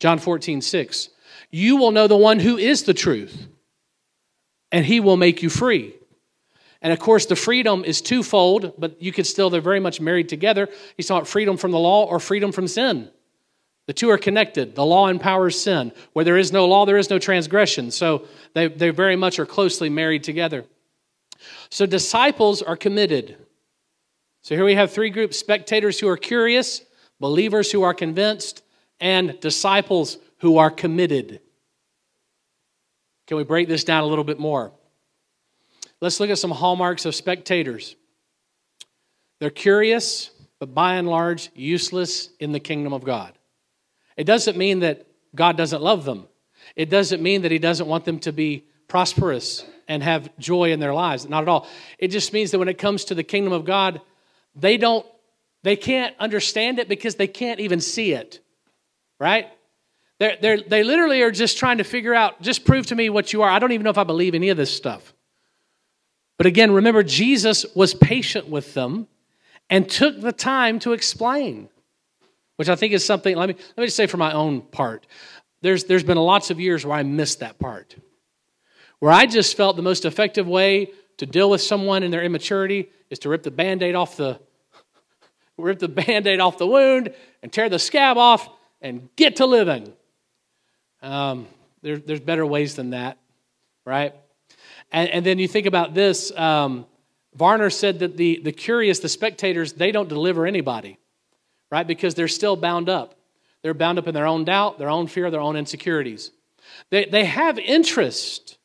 John 0.00 0.18
14, 0.18 0.60
6. 0.60 1.10
You 1.50 1.76
will 1.76 1.90
know 1.90 2.06
the 2.06 2.16
one 2.16 2.40
who 2.40 2.56
is 2.56 2.84
the 2.84 2.94
truth, 2.94 3.48
and 4.70 4.84
he 4.84 5.00
will 5.00 5.16
make 5.16 5.42
you 5.42 5.48
free. 5.48 5.94
And 6.80 6.92
of 6.92 7.00
course, 7.00 7.26
the 7.26 7.36
freedom 7.36 7.84
is 7.84 8.00
twofold, 8.00 8.74
but 8.78 9.02
you 9.02 9.10
could 9.12 9.26
still, 9.26 9.50
they're 9.50 9.60
very 9.60 9.80
much 9.80 10.00
married 10.00 10.28
together. 10.28 10.68
He's 10.96 11.10
about 11.10 11.26
freedom 11.26 11.56
from 11.56 11.72
the 11.72 11.78
law 11.78 12.04
or 12.04 12.20
freedom 12.20 12.52
from 12.52 12.68
sin. 12.68 13.10
The 13.86 13.94
two 13.94 14.10
are 14.10 14.18
connected. 14.18 14.74
The 14.74 14.84
law 14.84 15.08
empowers 15.08 15.60
sin. 15.60 15.92
Where 16.12 16.24
there 16.24 16.36
is 16.36 16.52
no 16.52 16.66
law, 16.66 16.84
there 16.84 16.98
is 16.98 17.10
no 17.10 17.18
transgression. 17.18 17.90
So 17.90 18.26
they, 18.54 18.68
they 18.68 18.90
very 18.90 19.16
much 19.16 19.38
are 19.38 19.46
closely 19.46 19.88
married 19.88 20.22
together. 20.22 20.66
So 21.70 21.86
disciples 21.86 22.62
are 22.62 22.76
committed. 22.76 23.36
So 24.42 24.54
here 24.54 24.64
we 24.64 24.74
have 24.74 24.90
three 24.90 25.10
groups 25.10 25.38
spectators 25.38 25.98
who 26.00 26.08
are 26.08 26.16
curious, 26.16 26.82
believers 27.20 27.70
who 27.70 27.82
are 27.82 27.94
convinced, 27.94 28.62
and 29.00 29.38
disciples 29.40 30.18
who 30.38 30.58
are 30.58 30.70
committed. 30.70 31.40
Can 33.26 33.36
we 33.36 33.44
break 33.44 33.68
this 33.68 33.84
down 33.84 34.02
a 34.02 34.06
little 34.06 34.24
bit 34.24 34.38
more? 34.38 34.72
Let's 36.00 36.20
look 36.20 36.30
at 36.30 36.38
some 36.38 36.50
hallmarks 36.50 37.04
of 37.04 37.14
spectators. 37.14 37.96
They're 39.40 39.50
curious, 39.50 40.30
but 40.58 40.74
by 40.74 40.94
and 40.94 41.08
large, 41.08 41.50
useless 41.54 42.30
in 42.40 42.52
the 42.52 42.60
kingdom 42.60 42.92
of 42.92 43.04
God. 43.04 43.32
It 44.16 44.24
doesn't 44.24 44.56
mean 44.56 44.80
that 44.80 45.06
God 45.34 45.56
doesn't 45.56 45.82
love 45.82 46.04
them. 46.04 46.26
It 46.74 46.90
doesn't 46.90 47.22
mean 47.22 47.42
that 47.42 47.52
he 47.52 47.58
doesn't 47.58 47.86
want 47.86 48.04
them 48.04 48.18
to 48.20 48.32
be 48.32 48.64
prosperous 48.88 49.64
and 49.88 50.02
have 50.02 50.30
joy 50.38 50.72
in 50.72 50.80
their 50.80 50.94
lives. 50.94 51.28
Not 51.28 51.42
at 51.42 51.48
all. 51.48 51.66
It 51.98 52.08
just 52.08 52.32
means 52.32 52.50
that 52.50 52.58
when 52.58 52.68
it 52.68 52.78
comes 52.78 53.06
to 53.06 53.14
the 53.14 53.24
kingdom 53.24 53.52
of 53.52 53.64
God, 53.64 54.00
they 54.54 54.76
don't 54.76 55.06
they 55.64 55.76
can't 55.76 56.14
understand 56.20 56.78
it 56.78 56.88
because 56.88 57.16
they 57.16 57.26
can't 57.26 57.58
even 57.58 57.80
see 57.80 58.12
it. 58.12 58.40
Right? 59.18 59.48
They're, 60.18 60.36
they're, 60.40 60.60
they 60.60 60.82
literally 60.82 61.22
are 61.22 61.30
just 61.30 61.58
trying 61.58 61.78
to 61.78 61.84
figure 61.84 62.14
out, 62.14 62.40
just 62.42 62.64
prove 62.64 62.86
to 62.86 62.94
me 62.94 63.08
what 63.08 63.32
you 63.32 63.42
are. 63.42 63.50
I 63.50 63.58
don't 63.58 63.72
even 63.72 63.84
know 63.84 63.90
if 63.90 63.98
I 63.98 64.04
believe 64.04 64.34
any 64.34 64.48
of 64.48 64.56
this 64.56 64.74
stuff. 64.74 65.12
But 66.36 66.46
again, 66.46 66.72
remember, 66.72 67.02
Jesus 67.02 67.66
was 67.74 67.94
patient 67.94 68.48
with 68.48 68.74
them 68.74 69.08
and 69.70 69.88
took 69.88 70.20
the 70.20 70.32
time 70.32 70.78
to 70.80 70.92
explain, 70.92 71.68
which 72.56 72.68
I 72.68 72.76
think 72.76 72.92
is 72.92 73.04
something, 73.04 73.36
let 73.36 73.48
me, 73.48 73.54
let 73.54 73.78
me 73.78 73.86
just 73.86 73.96
say 73.96 74.06
for 74.06 74.16
my 74.16 74.32
own 74.32 74.60
part. 74.60 75.06
There's, 75.62 75.84
there's 75.84 76.04
been 76.04 76.16
lots 76.16 76.50
of 76.50 76.60
years 76.60 76.86
where 76.86 76.96
I 76.96 77.02
missed 77.02 77.40
that 77.40 77.58
part, 77.58 77.96
where 79.00 79.12
I 79.12 79.26
just 79.26 79.56
felt 79.56 79.76
the 79.76 79.82
most 79.82 80.04
effective 80.04 80.46
way 80.46 80.92
to 81.18 81.26
deal 81.26 81.50
with 81.50 81.60
someone 81.60 82.02
in 82.02 82.10
their 82.10 82.22
immaturity 82.22 82.90
is 83.10 83.18
to 83.20 83.28
rip 83.28 83.42
the 83.42 83.50
band-aid 83.50 83.94
off 83.94 84.16
the 84.16 84.40
rip 85.58 85.78
the 85.78 85.88
band-aid 85.88 86.40
off 86.40 86.58
the 86.58 86.66
wound 86.66 87.14
and 87.42 87.52
tear 87.52 87.68
the 87.68 87.78
scab 87.78 88.16
off 88.16 88.48
and 88.80 89.08
get 89.16 89.36
to 89.36 89.46
living. 89.46 89.92
Um, 91.02 91.46
there, 91.82 91.98
there's 91.98 92.20
better 92.20 92.44
ways 92.44 92.74
than 92.74 92.90
that 92.90 93.18
right? 93.88 94.14
And, 94.92 95.08
and 95.08 95.26
then 95.26 95.38
you 95.38 95.48
think 95.48 95.66
about 95.66 95.94
this 95.94 96.30
um, 96.36 96.86
varner 97.34 97.70
said 97.70 98.00
that 98.00 98.18
the, 98.18 98.40
the 98.44 98.52
curious 98.52 99.00
the 99.00 99.08
spectators 99.08 99.72
they 99.72 99.90
don't 99.90 100.08
deliver 100.08 100.46
anybody 100.46 100.98
right? 101.70 101.86
Because 101.86 102.14
they're 102.14 102.28
still 102.28 102.56
bound 102.56 102.88
up. 102.88 103.14
They're 103.60 103.74
bound 103.74 103.98
up 103.98 104.06
in 104.06 104.14
their 104.14 104.26
own 104.26 104.44
doubt 104.44 104.78
their 104.78 104.90
own 104.90 105.06
fear 105.06 105.30
their 105.30 105.40
own 105.40 105.56
insecurities. 105.56 106.30
They, 106.90 107.06
they 107.06 107.24
have 107.24 107.58
interest 107.58 108.57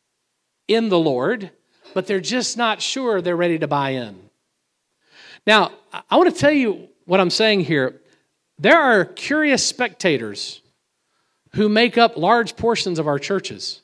in 0.67 0.89
the 0.89 0.99
lord 0.99 1.51
but 1.93 2.07
they're 2.07 2.19
just 2.19 2.57
not 2.57 2.81
sure 2.81 3.21
they're 3.21 3.35
ready 3.35 3.59
to 3.59 3.67
buy 3.67 3.91
in 3.91 4.23
now, 5.45 5.71
I 6.09 6.17
want 6.17 6.33
to 6.33 6.39
tell 6.39 6.51
you 6.51 6.87
what 7.05 7.19
I'm 7.19 7.29
saying 7.29 7.61
here. 7.61 8.01
There 8.59 8.79
are 8.79 9.05
curious 9.05 9.65
spectators 9.65 10.61
who 11.55 11.67
make 11.69 11.97
up 11.97 12.17
large 12.17 12.55
portions 12.55 12.97
of 12.97 13.07
our 13.07 13.19
churches. 13.19 13.81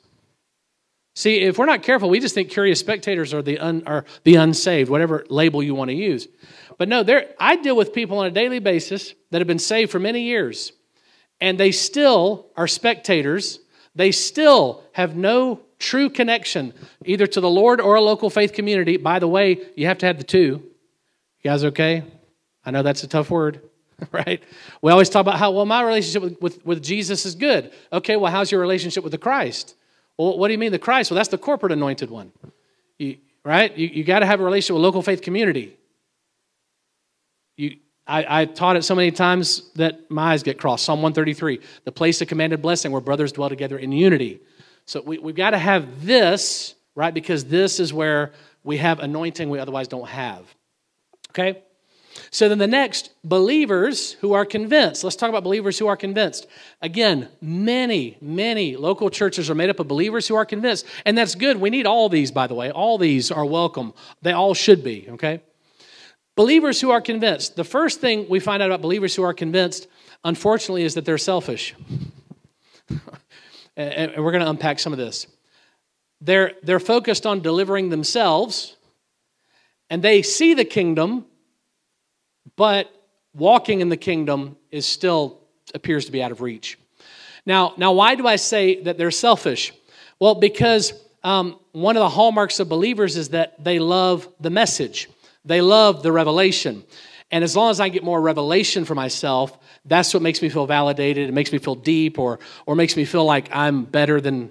See, 1.14 1.40
if 1.40 1.58
we're 1.58 1.66
not 1.66 1.82
careful, 1.82 2.08
we 2.08 2.20
just 2.20 2.34
think 2.34 2.50
curious 2.50 2.80
spectators 2.80 3.34
are 3.34 3.42
the, 3.42 3.58
un, 3.58 3.82
are 3.84 4.04
the 4.24 4.36
unsaved, 4.36 4.88
whatever 4.88 5.24
label 5.28 5.62
you 5.62 5.74
want 5.74 5.90
to 5.90 5.94
use. 5.94 6.28
But 6.78 6.88
no, 6.88 7.02
there, 7.02 7.34
I 7.38 7.56
deal 7.56 7.76
with 7.76 7.92
people 7.92 8.18
on 8.18 8.26
a 8.26 8.30
daily 8.30 8.58
basis 8.58 9.14
that 9.30 9.40
have 9.40 9.48
been 9.48 9.58
saved 9.58 9.90
for 9.90 9.98
many 9.98 10.22
years, 10.22 10.72
and 11.40 11.58
they 11.58 11.72
still 11.72 12.46
are 12.56 12.68
spectators. 12.68 13.58
They 13.94 14.12
still 14.12 14.84
have 14.92 15.14
no 15.14 15.60
true 15.80 16.08
connection 16.08 16.72
either 17.04 17.26
to 17.26 17.40
the 17.40 17.50
Lord 17.50 17.80
or 17.80 17.96
a 17.96 18.00
local 18.00 18.30
faith 18.30 18.52
community. 18.52 18.96
By 18.96 19.18
the 19.18 19.26
way, 19.26 19.58
you 19.74 19.86
have 19.86 19.98
to 19.98 20.06
have 20.06 20.18
the 20.18 20.24
two. 20.24 20.62
You 21.42 21.50
guys 21.50 21.64
okay? 21.64 22.04
I 22.64 22.70
know 22.70 22.82
that's 22.82 23.02
a 23.02 23.08
tough 23.08 23.30
word, 23.30 23.62
right? 24.12 24.40
We 24.82 24.92
always 24.92 25.08
talk 25.08 25.22
about 25.22 25.38
how, 25.38 25.50
well, 25.50 25.66
my 25.66 25.82
relationship 25.82 26.22
with, 26.22 26.40
with, 26.40 26.66
with, 26.66 26.82
Jesus 26.82 27.26
is 27.26 27.34
good. 27.34 27.72
Okay, 27.92 28.16
well, 28.16 28.30
how's 28.30 28.52
your 28.52 28.60
relationship 28.60 29.02
with 29.02 29.12
the 29.12 29.18
Christ? 29.18 29.74
Well, 30.18 30.38
what 30.38 30.48
do 30.48 30.52
you 30.52 30.58
mean 30.58 30.70
the 30.70 30.78
Christ? 30.78 31.10
Well, 31.10 31.16
that's 31.16 31.30
the 31.30 31.38
corporate 31.38 31.72
anointed 31.72 32.10
one, 32.10 32.30
you, 32.98 33.16
right? 33.42 33.76
You, 33.76 33.88
you 33.88 34.04
got 34.04 34.18
to 34.20 34.26
have 34.26 34.40
a 34.40 34.44
relationship 34.44 34.74
with 34.74 34.82
local 34.82 35.00
faith 35.00 35.22
community. 35.22 35.76
You, 37.56 37.76
I, 38.06 38.42
I 38.42 38.44
taught 38.44 38.76
it 38.76 38.82
so 38.82 38.94
many 38.94 39.12
times 39.12 39.70
that 39.76 40.10
my 40.10 40.32
eyes 40.32 40.42
get 40.42 40.58
crossed. 40.58 40.84
Psalm 40.84 41.00
133, 41.00 41.60
the 41.84 41.92
place 41.92 42.20
of 42.20 42.28
commanded 42.28 42.60
blessing 42.60 42.92
where 42.92 43.00
brothers 43.00 43.32
dwell 43.32 43.48
together 43.48 43.78
in 43.78 43.92
unity. 43.92 44.40
So 44.90 45.00
we, 45.00 45.18
we've 45.18 45.36
got 45.36 45.50
to 45.50 45.58
have 45.58 46.04
this, 46.04 46.74
right? 46.96 47.14
Because 47.14 47.44
this 47.44 47.78
is 47.78 47.92
where 47.92 48.32
we 48.64 48.78
have 48.78 48.98
anointing 48.98 49.48
we 49.48 49.60
otherwise 49.60 49.86
don't 49.86 50.08
have. 50.08 50.52
Okay? 51.30 51.62
So 52.32 52.48
then 52.48 52.58
the 52.58 52.66
next, 52.66 53.12
believers 53.22 54.14
who 54.14 54.32
are 54.32 54.44
convinced. 54.44 55.04
Let's 55.04 55.14
talk 55.14 55.28
about 55.28 55.44
believers 55.44 55.78
who 55.78 55.86
are 55.86 55.96
convinced. 55.96 56.48
Again, 56.82 57.28
many, 57.40 58.18
many 58.20 58.74
local 58.74 59.10
churches 59.10 59.48
are 59.48 59.54
made 59.54 59.70
up 59.70 59.78
of 59.78 59.86
believers 59.86 60.26
who 60.26 60.34
are 60.34 60.44
convinced. 60.44 60.84
And 61.06 61.16
that's 61.16 61.36
good. 61.36 61.58
We 61.58 61.70
need 61.70 61.86
all 61.86 62.08
these, 62.08 62.32
by 62.32 62.48
the 62.48 62.54
way. 62.54 62.72
All 62.72 62.98
these 62.98 63.30
are 63.30 63.46
welcome. 63.46 63.94
They 64.22 64.32
all 64.32 64.54
should 64.54 64.82
be, 64.82 65.06
okay? 65.10 65.40
Believers 66.34 66.80
who 66.80 66.90
are 66.90 67.00
convinced. 67.00 67.54
The 67.54 67.62
first 67.62 68.00
thing 68.00 68.26
we 68.28 68.40
find 68.40 68.60
out 68.60 68.70
about 68.70 68.82
believers 68.82 69.14
who 69.14 69.22
are 69.22 69.34
convinced, 69.34 69.86
unfortunately, 70.24 70.82
is 70.82 70.94
that 70.94 71.04
they're 71.04 71.16
selfish. 71.16 71.76
and 73.80 74.24
we're 74.24 74.32
going 74.32 74.44
to 74.44 74.50
unpack 74.50 74.78
some 74.78 74.92
of 74.92 74.98
this. 74.98 75.26
They're, 76.20 76.52
they're 76.62 76.80
focused 76.80 77.26
on 77.26 77.40
delivering 77.40 77.88
themselves 77.88 78.76
and 79.88 80.02
they 80.02 80.22
see 80.22 80.54
the 80.54 80.64
kingdom, 80.64 81.24
but 82.56 82.90
walking 83.34 83.80
in 83.80 83.88
the 83.88 83.96
kingdom 83.96 84.56
is 84.70 84.86
still 84.86 85.40
appears 85.74 86.04
to 86.06 86.12
be 86.12 86.22
out 86.22 86.32
of 86.32 86.40
reach. 86.40 86.78
Now, 87.46 87.74
now 87.76 87.92
why 87.92 88.14
do 88.14 88.26
I 88.26 88.36
say 88.36 88.82
that 88.82 88.98
they're 88.98 89.10
selfish? 89.10 89.72
Well, 90.18 90.34
because 90.34 90.92
um, 91.24 91.58
one 91.72 91.96
of 91.96 92.00
the 92.00 92.08
hallmarks 92.08 92.60
of 92.60 92.68
believers 92.68 93.16
is 93.16 93.30
that 93.30 93.62
they 93.62 93.78
love 93.78 94.28
the 94.40 94.50
message, 94.50 95.08
they 95.44 95.60
love 95.60 96.02
the 96.02 96.12
revelation. 96.12 96.84
And 97.30 97.44
as 97.44 97.54
long 97.54 97.70
as 97.70 97.80
I 97.80 97.88
get 97.88 98.02
more 98.02 98.20
revelation 98.20 98.84
for 98.84 98.94
myself, 98.94 99.56
that's 99.84 100.12
what 100.12 100.22
makes 100.22 100.42
me 100.42 100.48
feel 100.48 100.66
validated. 100.66 101.28
It 101.28 101.32
makes 101.32 101.52
me 101.52 101.58
feel 101.58 101.76
deep 101.76 102.18
or, 102.18 102.40
or 102.66 102.74
makes 102.74 102.96
me 102.96 103.04
feel 103.04 103.24
like 103.24 103.48
I'm 103.54 103.84
better 103.84 104.20
than 104.20 104.50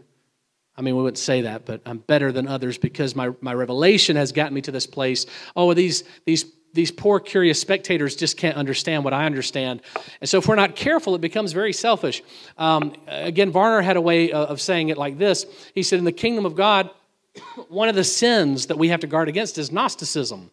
I 0.79 0.81
mean, 0.81 0.95
we 0.95 1.03
wouldn't 1.03 1.17
say 1.17 1.41
that, 1.41 1.65
but 1.65 1.81
I'm 1.85 1.97
better 1.97 2.31
than 2.31 2.47
others 2.47 2.77
because 2.77 3.13
my, 3.13 3.31
my 3.41 3.53
revelation 3.53 4.15
has 4.15 4.31
gotten 4.31 4.53
me 4.53 4.61
to 4.61 4.71
this 4.71 4.87
place. 4.87 5.25
Oh, 5.53 5.73
these, 5.73 6.05
these, 6.23 6.45
these 6.71 6.89
poor, 6.89 7.19
curious 7.19 7.59
spectators 7.59 8.15
just 8.15 8.37
can't 8.37 8.55
understand 8.55 9.03
what 9.03 9.13
I 9.13 9.25
understand. 9.25 9.81
And 10.21 10.29
so, 10.29 10.37
if 10.37 10.47
we're 10.47 10.55
not 10.55 10.77
careful, 10.77 11.15
it 11.15 11.21
becomes 11.21 11.51
very 11.51 11.73
selfish. 11.73 12.23
Um, 12.57 12.95
again, 13.07 13.51
Varner 13.51 13.81
had 13.81 13.97
a 13.97 14.01
way 14.01 14.31
of 14.31 14.61
saying 14.61 14.87
it 14.87 14.97
like 14.97 15.17
this 15.17 15.45
He 15.75 15.83
said, 15.83 15.99
In 15.99 16.05
the 16.05 16.13
kingdom 16.13 16.45
of 16.45 16.55
God, 16.55 16.89
one 17.67 17.89
of 17.89 17.95
the 17.95 18.05
sins 18.05 18.67
that 18.67 18.77
we 18.77 18.87
have 18.87 19.01
to 19.01 19.07
guard 19.07 19.27
against 19.27 19.57
is 19.57 19.73
Gnosticism. 19.73 20.49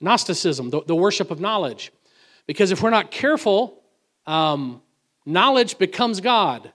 Gnosticism, 0.00 0.70
the, 0.70 0.82
the 0.82 0.94
worship 0.94 1.30
of 1.30 1.40
knowledge. 1.40 1.92
Because 2.46 2.70
if 2.70 2.82
we're 2.82 2.90
not 2.90 3.10
careful, 3.10 3.82
um, 4.26 4.80
knowledge 5.26 5.78
becomes 5.78 6.20
God. 6.20 6.72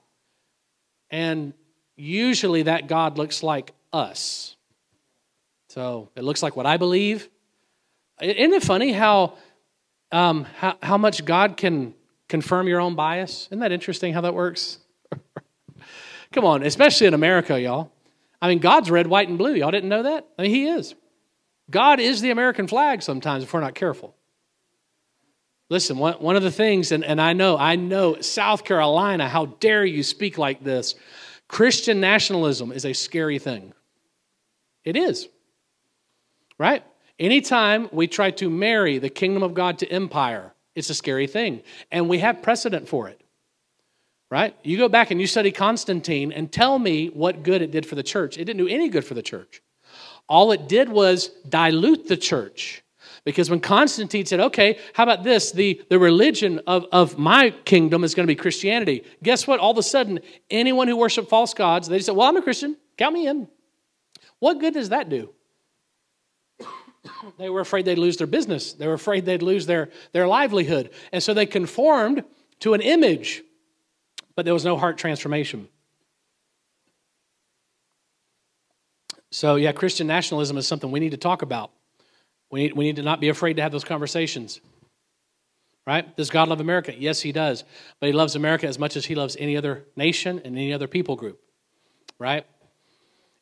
And 1.09 1.53
usually 1.95 2.63
that 2.63 2.87
God 2.87 3.17
looks 3.17 3.43
like 3.43 3.71
us. 3.91 4.55
So 5.69 6.09
it 6.15 6.23
looks 6.23 6.43
like 6.43 6.55
what 6.55 6.65
I 6.65 6.77
believe. 6.77 7.29
Isn't 8.21 8.53
it 8.53 8.63
funny 8.63 8.91
how, 8.91 9.37
um, 10.11 10.45
how, 10.57 10.77
how 10.83 10.97
much 10.97 11.25
God 11.25 11.57
can 11.57 11.93
confirm 12.29 12.67
your 12.67 12.79
own 12.79 12.95
bias? 12.95 13.47
Isn't 13.47 13.59
that 13.59 13.71
interesting 13.71 14.13
how 14.13 14.21
that 14.21 14.33
works? 14.33 14.79
Come 16.31 16.45
on, 16.45 16.63
especially 16.63 17.07
in 17.07 17.13
America, 17.13 17.59
y'all. 17.59 17.91
I 18.41 18.49
mean, 18.49 18.59
God's 18.59 18.91
red, 18.91 19.07
white, 19.07 19.29
and 19.29 19.37
blue. 19.37 19.55
Y'all 19.55 19.71
didn't 19.71 19.89
know 19.89 20.03
that? 20.03 20.27
I 20.37 20.43
mean, 20.43 20.51
He 20.51 20.67
is. 20.67 20.95
God 21.69 21.99
is 21.99 22.21
the 22.21 22.31
American 22.31 22.67
flag 22.67 23.01
sometimes 23.01 23.43
if 23.43 23.53
we're 23.53 23.61
not 23.61 23.75
careful. 23.75 24.15
Listen, 25.69 25.97
one, 25.97 26.13
one 26.15 26.35
of 26.35 26.43
the 26.43 26.51
things, 26.51 26.91
and, 26.91 27.03
and 27.03 27.19
I 27.19 27.33
know, 27.33 27.57
I 27.57 27.75
know, 27.77 28.21
South 28.21 28.63
Carolina, 28.63 29.27
how 29.27 29.45
dare 29.45 29.83
you 29.83 30.03
speak 30.03 30.37
like 30.37 30.63
this? 30.63 30.93
Christian 31.47 31.99
nationalism 31.99 32.71
is 32.71 32.85
a 32.85 32.93
scary 32.93 33.39
thing. 33.39 33.73
It 34.83 34.95
is. 34.95 35.27
Right? 36.59 36.83
Anytime 37.17 37.89
we 37.91 38.07
try 38.07 38.29
to 38.31 38.51
marry 38.51 38.99
the 38.99 39.09
kingdom 39.09 39.41
of 39.41 39.55
God 39.55 39.79
to 39.79 39.87
empire, 39.87 40.53
it's 40.75 40.91
a 40.91 40.93
scary 40.93 41.25
thing. 41.25 41.63
And 41.91 42.07
we 42.07 42.19
have 42.19 42.43
precedent 42.43 42.87
for 42.87 43.09
it. 43.09 43.19
Right? 44.29 44.55
You 44.61 44.77
go 44.77 44.89
back 44.89 45.09
and 45.09 45.19
you 45.19 45.25
study 45.25 45.51
Constantine 45.51 46.31
and 46.31 46.51
tell 46.51 46.77
me 46.77 47.07
what 47.07 47.41
good 47.41 47.63
it 47.63 47.71
did 47.71 47.87
for 47.87 47.95
the 47.95 48.03
church. 48.03 48.37
It 48.37 48.45
didn't 48.45 48.63
do 48.63 48.71
any 48.71 48.89
good 48.89 49.05
for 49.05 49.15
the 49.15 49.23
church. 49.23 49.62
All 50.33 50.51
it 50.51 50.67
did 50.67 50.89
was 50.89 51.27
dilute 51.47 52.07
the 52.07 52.17
church. 52.17 52.81
Because 53.23 53.51
when 53.51 53.59
Constantine 53.59 54.25
said, 54.25 54.39
okay, 54.39 54.79
how 54.93 55.03
about 55.03 55.23
this? 55.23 55.51
The, 55.51 55.79
the 55.89 55.99
religion 55.99 56.59
of, 56.65 56.87
of 56.91 57.19
my 57.19 57.51
kingdom 57.51 58.03
is 58.03 58.15
going 58.15 58.25
to 58.25 58.31
be 58.31 58.35
Christianity. 58.35 59.03
Guess 59.21 59.45
what? 59.45 59.59
All 59.59 59.69
of 59.69 59.77
a 59.77 59.83
sudden, 59.83 60.21
anyone 60.49 60.87
who 60.87 60.97
worshiped 60.97 61.29
false 61.29 61.53
gods, 61.53 61.87
they 61.87 61.99
said, 61.99 62.15
well, 62.15 62.27
I'm 62.27 62.35
a 62.35 62.41
Christian. 62.41 62.75
Count 62.97 63.13
me 63.13 63.27
in. 63.27 63.47
What 64.39 64.59
good 64.59 64.73
does 64.73 64.89
that 64.89 65.07
do? 65.07 65.29
they 67.37 67.51
were 67.51 67.61
afraid 67.61 67.85
they'd 67.85 67.99
lose 67.99 68.17
their 68.17 68.25
business. 68.25 68.73
They 68.73 68.87
were 68.87 68.93
afraid 68.93 69.25
they'd 69.25 69.43
lose 69.43 69.67
their, 69.67 69.91
their 70.13 70.27
livelihood. 70.27 70.89
And 71.11 71.21
so 71.21 71.35
they 71.35 71.45
conformed 71.45 72.23
to 72.61 72.73
an 72.73 72.81
image, 72.81 73.43
but 74.35 74.45
there 74.45 74.53
was 74.55 74.65
no 74.65 74.77
heart 74.77 74.97
transformation. 74.97 75.67
So, 79.33 79.55
yeah, 79.55 79.71
Christian 79.71 80.05
nationalism 80.05 80.57
is 80.57 80.67
something 80.67 80.91
we 80.91 80.99
need 80.99 81.09
to 81.09 81.17
talk 81.17 81.41
about. 81.41 81.71
We 82.51 82.61
need, 82.61 82.73
we 82.77 82.85
need 82.85 82.97
to 82.97 83.01
not 83.01 83.19
be 83.19 83.29
afraid 83.29 83.55
to 83.55 83.63
have 83.63 83.71
those 83.71 83.83
conversations. 83.83 84.61
Right? 85.87 86.15
Does 86.15 86.29
God 86.29 86.49
love 86.49 86.61
America? 86.61 86.93
Yes, 86.95 87.19
He 87.19 87.31
does. 87.31 87.63
But 87.99 88.05
He 88.05 88.13
loves 88.13 88.35
America 88.35 88.67
as 88.67 88.77
much 88.77 88.95
as 88.95 89.05
He 89.05 89.15
loves 89.15 89.35
any 89.39 89.57
other 89.57 89.85
nation 89.95 90.39
and 90.45 90.55
any 90.55 90.71
other 90.71 90.87
people 90.87 91.15
group. 91.15 91.41
right? 92.19 92.45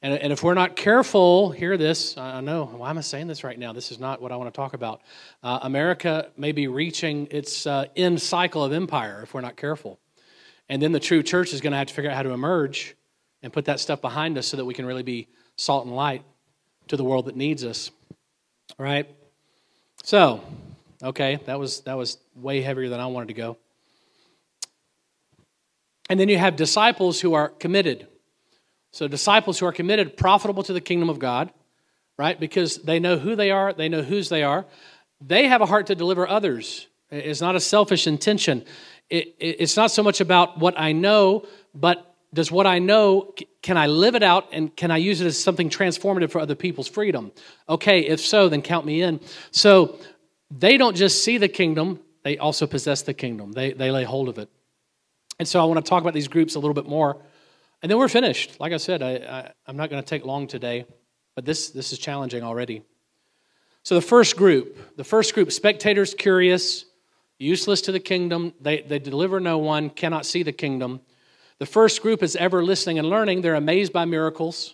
And, 0.01 0.13
and 0.13 0.31
if 0.31 0.41
we're 0.43 0.53
not 0.53 0.77
careful, 0.77 1.51
hear 1.51 1.75
this. 1.75 2.17
I 2.17 2.39
know, 2.39 2.67
why 2.67 2.89
am 2.89 2.97
I 2.97 3.01
saying 3.01 3.27
this 3.27 3.43
right 3.43 3.59
now? 3.59 3.73
This 3.73 3.91
is 3.91 3.99
not 3.99 4.21
what 4.21 4.31
I 4.31 4.37
want 4.37 4.51
to 4.51 4.57
talk 4.57 4.73
about. 4.73 5.01
Uh, 5.43 5.59
America 5.63 6.29
may 6.37 6.53
be 6.53 6.69
reaching 6.69 7.27
its 7.31 7.67
uh, 7.67 7.87
end 7.97 8.21
cycle 8.21 8.63
of 8.63 8.71
empire 8.71 9.19
if 9.23 9.33
we're 9.33 9.41
not 9.41 9.57
careful. 9.57 9.99
And 10.69 10.81
then 10.81 10.93
the 10.93 11.01
true 11.01 11.21
church 11.21 11.51
is 11.51 11.59
going 11.59 11.71
to 11.71 11.77
have 11.77 11.87
to 11.87 11.93
figure 11.93 12.09
out 12.09 12.15
how 12.15 12.23
to 12.23 12.31
emerge 12.31 12.95
and 13.43 13.51
put 13.51 13.65
that 13.65 13.81
stuff 13.81 13.99
behind 13.99 14.37
us 14.37 14.47
so 14.47 14.55
that 14.55 14.63
we 14.63 14.73
can 14.73 14.85
really 14.85 15.03
be 15.03 15.27
salt 15.57 15.85
and 15.85 15.95
light 15.95 16.23
to 16.87 16.97
the 16.97 17.03
world 17.03 17.25
that 17.25 17.35
needs 17.35 17.63
us. 17.63 17.91
Right? 18.77 19.07
So, 20.03 20.41
okay, 21.03 21.39
that 21.45 21.59
was 21.59 21.81
that 21.81 21.97
was 21.97 22.17
way 22.35 22.61
heavier 22.61 22.89
than 22.89 22.99
I 22.99 23.07
wanted 23.07 23.29
to 23.29 23.33
go. 23.33 23.57
And 26.09 26.19
then 26.19 26.27
you 26.27 26.37
have 26.37 26.55
disciples 26.55 27.21
who 27.21 27.33
are 27.33 27.49
committed. 27.49 28.07
So, 28.91 29.07
disciples 29.07 29.59
who 29.59 29.65
are 29.65 29.71
committed, 29.71 30.17
profitable 30.17 30.63
to 30.63 30.73
the 30.73 30.81
kingdom 30.81 31.09
of 31.09 31.19
God, 31.19 31.51
right? 32.17 32.37
Because 32.37 32.77
they 32.77 32.99
know 32.99 33.17
who 33.17 33.35
they 33.35 33.51
are, 33.51 33.71
they 33.71 33.87
know 33.87 34.01
whose 34.01 34.27
they 34.27 34.43
are. 34.43 34.65
They 35.21 35.47
have 35.47 35.61
a 35.61 35.65
heart 35.65 35.87
to 35.87 35.95
deliver 35.95 36.27
others. 36.27 36.87
It's 37.09 37.41
not 37.41 37.55
a 37.55 37.59
selfish 37.59 38.07
intention. 38.07 38.65
It, 39.09 39.35
it, 39.39 39.57
it's 39.59 39.77
not 39.77 39.91
so 39.91 40.03
much 40.03 40.21
about 40.21 40.59
what 40.59 40.73
I 40.77 40.93
know, 40.93 41.45
but 41.73 42.10
does 42.33 42.51
what 42.51 42.65
I 42.65 42.79
know, 42.79 43.33
can 43.61 43.77
I 43.77 43.87
live 43.87 44.15
it 44.15 44.23
out 44.23 44.47
and 44.51 44.75
can 44.75 44.89
I 44.89 44.97
use 44.97 45.19
it 45.21 45.25
as 45.25 45.41
something 45.41 45.69
transformative 45.69 46.31
for 46.31 46.39
other 46.39 46.55
people's 46.55 46.87
freedom? 46.87 47.31
Okay, 47.67 48.01
if 48.01 48.21
so, 48.21 48.47
then 48.47 48.61
count 48.61 48.85
me 48.85 49.01
in. 49.01 49.19
So 49.51 49.99
they 50.49 50.77
don't 50.77 50.95
just 50.95 51.23
see 51.23 51.37
the 51.37 51.49
kingdom, 51.49 51.99
they 52.23 52.37
also 52.37 52.67
possess 52.67 53.01
the 53.01 53.13
kingdom. 53.13 53.51
They, 53.51 53.73
they 53.73 53.91
lay 53.91 54.03
hold 54.03 54.29
of 54.29 54.37
it. 54.37 54.49
And 55.39 55.47
so 55.47 55.59
I 55.59 55.65
want 55.65 55.83
to 55.83 55.89
talk 55.89 56.01
about 56.01 56.13
these 56.13 56.27
groups 56.27 56.55
a 56.55 56.59
little 56.59 56.73
bit 56.73 56.87
more. 56.87 57.17
And 57.81 57.89
then 57.89 57.97
we're 57.97 58.07
finished. 58.07 58.59
Like 58.59 58.73
I 58.73 58.77
said, 58.77 59.01
I, 59.01 59.15
I, 59.15 59.51
I'm 59.65 59.75
not 59.75 59.89
going 59.89 60.01
to 60.01 60.07
take 60.07 60.23
long 60.23 60.47
today, 60.47 60.85
but 61.35 61.45
this, 61.45 61.71
this 61.71 61.91
is 61.91 61.99
challenging 61.99 62.43
already. 62.43 62.83
So 63.83 63.95
the 63.95 64.01
first 64.01 64.37
group, 64.37 64.95
the 64.97 65.03
first 65.03 65.33
group, 65.33 65.51
spectators 65.51 66.13
curious, 66.13 66.85
useless 67.39 67.81
to 67.81 67.91
the 67.91 67.99
kingdom, 67.99 68.53
they, 68.61 68.81
they 68.81 68.99
deliver 68.99 69.39
no 69.39 69.57
one, 69.57 69.89
cannot 69.89 70.27
see 70.27 70.43
the 70.43 70.51
kingdom. 70.51 71.01
The 71.61 71.67
first 71.67 72.01
group 72.01 72.23
is 72.23 72.35
ever 72.35 72.63
listening 72.63 72.97
and 72.97 73.07
learning. 73.07 73.41
They're 73.41 73.53
amazed 73.53 73.93
by 73.93 74.05
miracles, 74.05 74.73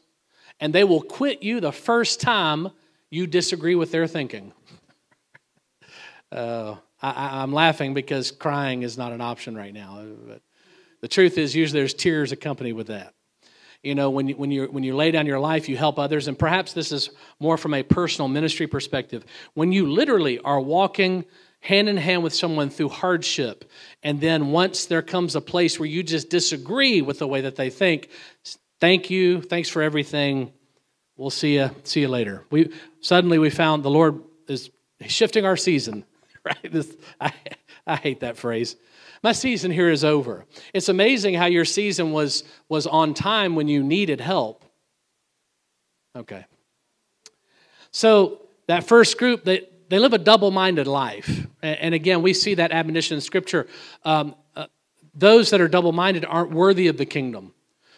and 0.62 0.72
they 0.72 0.86
will 0.86 1.02
quit 1.02 1.44
you 1.44 1.60
the 1.60 1.74
first 1.74 2.22
time 2.22 2.70
you 3.10 3.28
disagree 3.28 3.76
with 3.76 3.92
their 3.92 4.08
thinking. 4.08 4.54
uh, 6.32 6.76
I, 7.02 7.44
am 7.44 7.52
laughing 7.52 7.94
because 7.94 8.32
crying 8.32 8.84
is 8.84 8.98
not 8.98 9.12
an 9.12 9.20
option 9.20 9.54
right 9.54 9.74
now. 9.74 10.02
But 10.30 10.42
the 11.02 11.10
truth 11.10 11.38
is, 11.38 11.54
usually 11.54 11.82
there's 11.82 11.94
tears 11.94 12.32
accompanied 12.32 12.72
with 12.72 12.88
that. 12.88 13.14
You 13.84 13.94
know, 13.94 14.10
when 14.10 14.30
you, 14.30 14.38
when, 14.38 14.52
you 14.52 14.68
when 14.68 14.86
you 14.86 14.96
lay 14.96 15.12
down 15.12 15.26
your 15.26 15.42
life, 15.42 15.68
you 15.68 15.76
help 15.76 16.00
others, 16.00 16.30
and 16.30 16.40
perhaps 16.40 16.72
this 16.72 16.94
is 16.94 17.10
more 17.42 17.58
from 17.58 17.74
a 17.74 17.84
personal 17.84 18.30
ministry 18.30 18.66
perspective. 18.66 19.26
When 19.56 19.74
you 19.74 19.92
literally 19.92 20.40
are 20.40 20.62
walking 20.62 21.26
hand 21.60 21.90
in 21.90 21.98
hand 21.98 22.24
with 22.24 22.34
someone 22.34 22.70
through 22.70 22.90
hardship. 22.90 23.70
And 24.04 24.22
then 24.22 24.52
once 24.52 24.86
there 24.86 25.02
comes 25.02 25.36
a 25.36 25.42
place 25.42 25.80
where 25.80 25.88
you 25.88 26.04
just 26.04 26.30
disagree 26.30 27.02
with 27.02 27.20
the 27.20 27.28
way 27.28 27.42
that 27.42 27.56
they 27.56 27.70
think, 27.70 28.10
thank 28.80 29.10
you, 29.10 29.42
thanks 29.42 29.70
for 29.70 29.82
everything. 29.82 30.52
We'll 31.18 31.30
see 31.30 31.56
you 31.56 31.72
see 31.84 32.02
you 32.02 32.08
later. 32.08 32.44
We 32.52 32.72
suddenly 33.02 33.40
we 33.40 33.50
found 33.50 33.84
the 33.84 33.90
Lord 33.90 34.22
is 34.48 34.70
shifting 35.02 35.46
our 35.46 35.58
season. 35.58 36.06
Right? 36.48 36.72
This, 36.72 36.96
I, 37.20 37.34
I 37.86 37.98
hate 37.98 38.22
that 38.22 38.38
phrase. 38.38 38.78
My 39.22 39.34
season 39.34 39.70
here 39.70 39.90
is 39.90 40.06
over. 40.06 40.46
It's 40.74 40.88
amazing 40.88 41.34
how 41.34 41.48
your 41.48 41.66
season 41.66 42.14
was 42.14 42.46
was 42.70 42.88
on 42.88 43.14
time 43.14 43.56
when 43.56 43.68
you 43.68 43.84
needed 43.84 44.22
help. 44.22 44.64
Okay. 46.16 46.46
So 47.92 48.44
that 48.68 48.88
first 48.88 49.18
group 49.18 49.44
that 49.44 49.70
they 49.90 50.00
live 50.00 50.14
a 50.14 50.18
double 50.18 50.52
minded 50.52 50.88
life. 50.88 51.48
And, 51.62 51.94
again, 51.94 52.22
we 52.22 52.34
see 52.34 52.56
that 52.56 52.72
admonition 52.72 53.16
in 53.16 53.22
Scripture. 53.22 53.68
Um, 54.04 54.36
uh, 54.56 54.68
those 55.14 55.50
that 55.50 55.62
are 55.62 55.68
double 55.68 55.92
minded 55.92 56.26
aren't 56.26 56.52
worthy 56.52 56.88
of 56.88 56.98
the 56.98 57.06
kingdom 57.06 57.54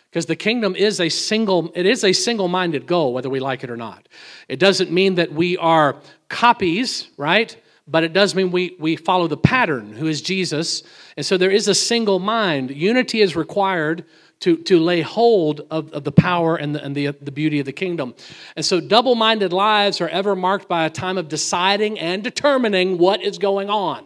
because 0.10 0.26
the 0.26 0.36
kingdom 0.36 0.76
is 0.76 1.00
a 1.00 1.10
single 1.10 1.72
it 1.76 1.86
is 1.86 2.04
a 2.04 2.14
single-minded 2.14 2.88
goal 2.88 3.14
whether 3.14 3.30
we 3.30 3.40
like 3.40 3.64
it 3.64 3.70
or 3.70 3.78
not 3.78 4.08
it 4.48 4.60
doesn't 4.60 4.92
mean 4.92 5.16
that 5.16 5.32
we 5.32 5.58
are 5.58 5.98
copies 6.30 7.10
right 7.18 7.58
but 7.88 8.04
it 8.04 8.14
does 8.14 8.36
mean 8.36 8.52
we, 8.52 8.76
we 8.80 8.96
follow 8.96 9.28
the 9.28 9.38
pattern 9.38 9.94
who 9.94 10.08
is 10.08 10.22
jesus 10.22 10.84
and 11.18 11.26
so 11.26 11.38
there 11.38 11.52
is 11.52 11.68
a 11.68 11.76
single 11.76 12.20
mind 12.20 12.72
unity 12.72 13.22
is 13.22 13.36
required 13.36 14.06
to, 14.42 14.58
to 14.58 14.80
lay 14.80 15.02
hold 15.02 15.62
of, 15.70 15.92
of 15.92 16.04
the 16.04 16.12
power 16.12 16.56
and, 16.56 16.74
the, 16.74 16.84
and 16.84 16.96
the, 16.96 17.08
the 17.08 17.32
beauty 17.32 17.60
of 17.60 17.66
the 17.66 17.74
kingdom. 17.74 18.16
And 18.56 18.66
so, 18.66 18.80
double 18.80 19.16
minded 19.16 19.52
lives 19.52 20.00
are 20.02 20.08
ever 20.08 20.36
marked 20.36 20.68
by 20.68 20.86
a 20.86 20.90
time 20.90 21.18
of 21.18 21.28
deciding 21.28 22.00
and 22.00 22.24
determining 22.24 22.98
what 22.98 23.22
is 23.22 23.38
going 23.38 23.70
on. 23.70 24.06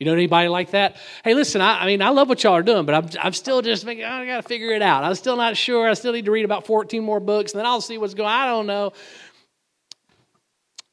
You 0.00 0.06
know 0.06 0.14
anybody 0.14 0.48
like 0.48 0.70
that? 0.70 0.96
Hey, 1.22 1.34
listen, 1.34 1.60
I, 1.60 1.82
I 1.82 1.86
mean, 1.86 2.00
I 2.00 2.08
love 2.08 2.28
what 2.30 2.42
y'all 2.42 2.54
are 2.54 2.62
doing, 2.62 2.86
but 2.86 2.94
I'm, 2.94 3.10
I'm 3.22 3.32
still 3.34 3.60
just 3.60 3.84
thinking, 3.84 4.06
I 4.06 4.24
got 4.24 4.42
to 4.42 4.48
figure 4.48 4.72
it 4.72 4.80
out. 4.80 5.04
I'm 5.04 5.14
still 5.14 5.36
not 5.36 5.58
sure. 5.58 5.88
I 5.88 5.92
still 5.92 6.14
need 6.14 6.24
to 6.24 6.30
read 6.30 6.46
about 6.46 6.64
14 6.64 7.04
more 7.04 7.20
books, 7.20 7.52
and 7.52 7.58
then 7.58 7.66
I'll 7.66 7.82
see 7.82 7.98
what's 7.98 8.14
going 8.14 8.30
on. 8.30 8.32
I 8.32 8.46
don't 8.46 8.66
know. 8.66 8.92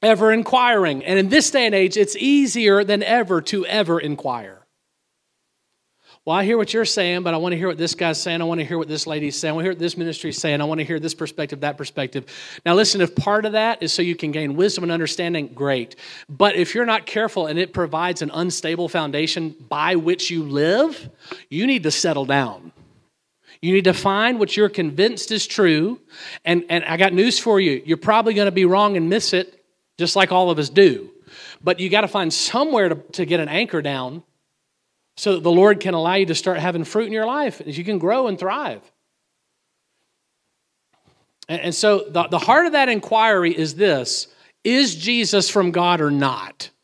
Ever 0.02 0.34
inquiring. 0.34 1.06
And 1.06 1.18
in 1.18 1.30
this 1.30 1.50
day 1.50 1.66
and 1.66 1.74
age, 1.74 1.96
it's 1.96 2.18
easier 2.18 2.84
than 2.84 3.02
ever 3.02 3.42
to 3.44 3.66
ever 3.66 3.98
inquire. 3.98 4.67
Well, 6.28 6.36
I 6.36 6.44
hear 6.44 6.58
what 6.58 6.74
you're 6.74 6.84
saying, 6.84 7.24
but 7.24 7.34
I 7.34 7.38
want 7.38 7.54
to 7.54 7.58
hear 7.58 7.70
what 7.70 7.78
this 7.78 7.96
guy's 7.96 8.22
saying. 8.22 8.42
I 8.42 8.44
want 8.44 8.60
to 8.60 8.66
hear 8.66 8.78
what 8.78 8.90
this 8.90 9.08
lady's 9.08 9.40
saying. 9.40 9.52
I 9.52 9.56
want 9.56 9.62
to 9.62 9.68
hear 9.68 9.72
what 9.72 9.80
this 9.80 9.96
ministry's 9.96 10.38
saying. 10.38 10.60
I 10.60 10.66
want 10.66 10.80
to 10.80 10.84
hear 10.84 11.00
this 11.00 11.14
perspective, 11.14 11.62
that 11.62 11.78
perspective. 11.78 12.26
Now, 12.66 12.76
listen, 12.76 13.00
if 13.00 13.16
part 13.16 13.46
of 13.46 13.54
that 13.54 13.82
is 13.82 13.94
so 13.94 14.02
you 14.02 14.14
can 14.14 14.34
gain 14.34 14.58
wisdom 14.58 14.84
and 14.84 14.92
understanding, 14.92 15.48
great. 15.48 15.96
But 16.28 16.58
if 16.58 16.76
you're 16.76 16.86
not 16.86 17.06
careful 17.06 17.48
and 17.48 17.58
it 17.58 17.72
provides 17.72 18.22
an 18.22 18.30
unstable 18.34 18.90
foundation 18.90 19.56
by 19.70 19.96
which 19.96 20.30
you 20.30 20.44
live, 20.44 21.10
you 21.50 21.66
need 21.66 21.84
to 21.84 21.92
settle 21.92 22.26
down. 22.26 22.74
You 23.62 23.72
need 23.72 23.86
to 23.86 23.94
find 23.94 24.38
what 24.38 24.58
you're 24.58 24.68
convinced 24.68 25.32
is 25.32 25.48
true. 25.48 26.02
And, 26.44 26.66
and 26.68 26.84
I 26.84 26.98
got 26.98 27.14
news 27.14 27.40
for 27.40 27.62
you. 27.62 27.82
You're 27.86 27.96
probably 27.96 28.34
going 28.34 28.48
to 28.48 28.52
be 28.52 28.66
wrong 28.66 28.98
and 28.98 29.10
miss 29.10 29.32
it, 29.32 29.64
just 29.98 30.18
like 30.18 30.34
all 30.34 30.52
of 30.52 30.60
us 30.60 30.68
do. 30.68 31.10
But 31.64 31.80
you 31.80 31.90
got 31.90 32.02
to 32.02 32.10
find 32.10 32.34
somewhere 32.34 32.90
to, 32.90 32.96
to 33.14 33.26
get 33.26 33.40
an 33.40 33.48
anchor 33.48 33.82
down 33.82 34.24
so 35.18 35.34
that 35.34 35.44
the 35.44 35.52
Lord 35.52 35.80
can 35.80 35.94
allow 35.94 36.14
you 36.14 36.28
to 36.28 36.36
start 36.36 36.60
having 36.60 36.84
fruit 36.84 37.08
in 37.08 37.12
your 37.12 37.26
life 37.26 37.60
as 37.62 37.78
you 37.78 37.84
can 37.84 37.98
grow 37.98 38.28
and 38.28 38.40
thrive. 38.40 38.82
And, 41.50 41.62
and 41.62 41.76
so 41.76 42.06
the, 42.10 42.28
the 42.28 42.40
heart 42.40 42.68
of 42.68 42.74
that 42.74 42.88
inquiry 42.88 43.58
is 43.58 43.76
this 43.76 44.28
is 44.64 44.96
Jesus 44.96 45.50
from 45.50 45.72
God 45.72 46.02
or 46.02 46.12
not? 46.12 46.70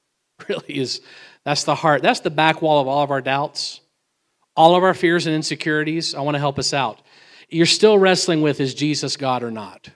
Really 0.50 0.80
is 0.80 1.00
that's 1.46 1.64
the 1.64 1.76
heart. 1.76 2.02
That's 2.02 2.22
the 2.22 2.30
back 2.30 2.62
wall 2.62 2.82
of 2.82 2.88
all 2.88 3.04
of 3.04 3.12
our 3.12 3.22
doubts, 3.22 3.82
all 4.56 4.76
of 4.76 4.84
our 4.84 4.94
fears 4.94 5.26
and 5.26 5.36
insecurities. 5.36 6.16
I 6.16 6.22
want 6.22 6.36
to 6.36 6.40
help 6.40 6.58
us 6.58 6.74
out. 6.74 7.02
You're 7.50 7.66
still 7.66 7.98
wrestling 7.98 8.42
with 8.42 8.60
is 8.60 8.74
Jesus 8.74 9.16
God 9.16 9.44
or 9.44 9.52
not? 9.52 9.90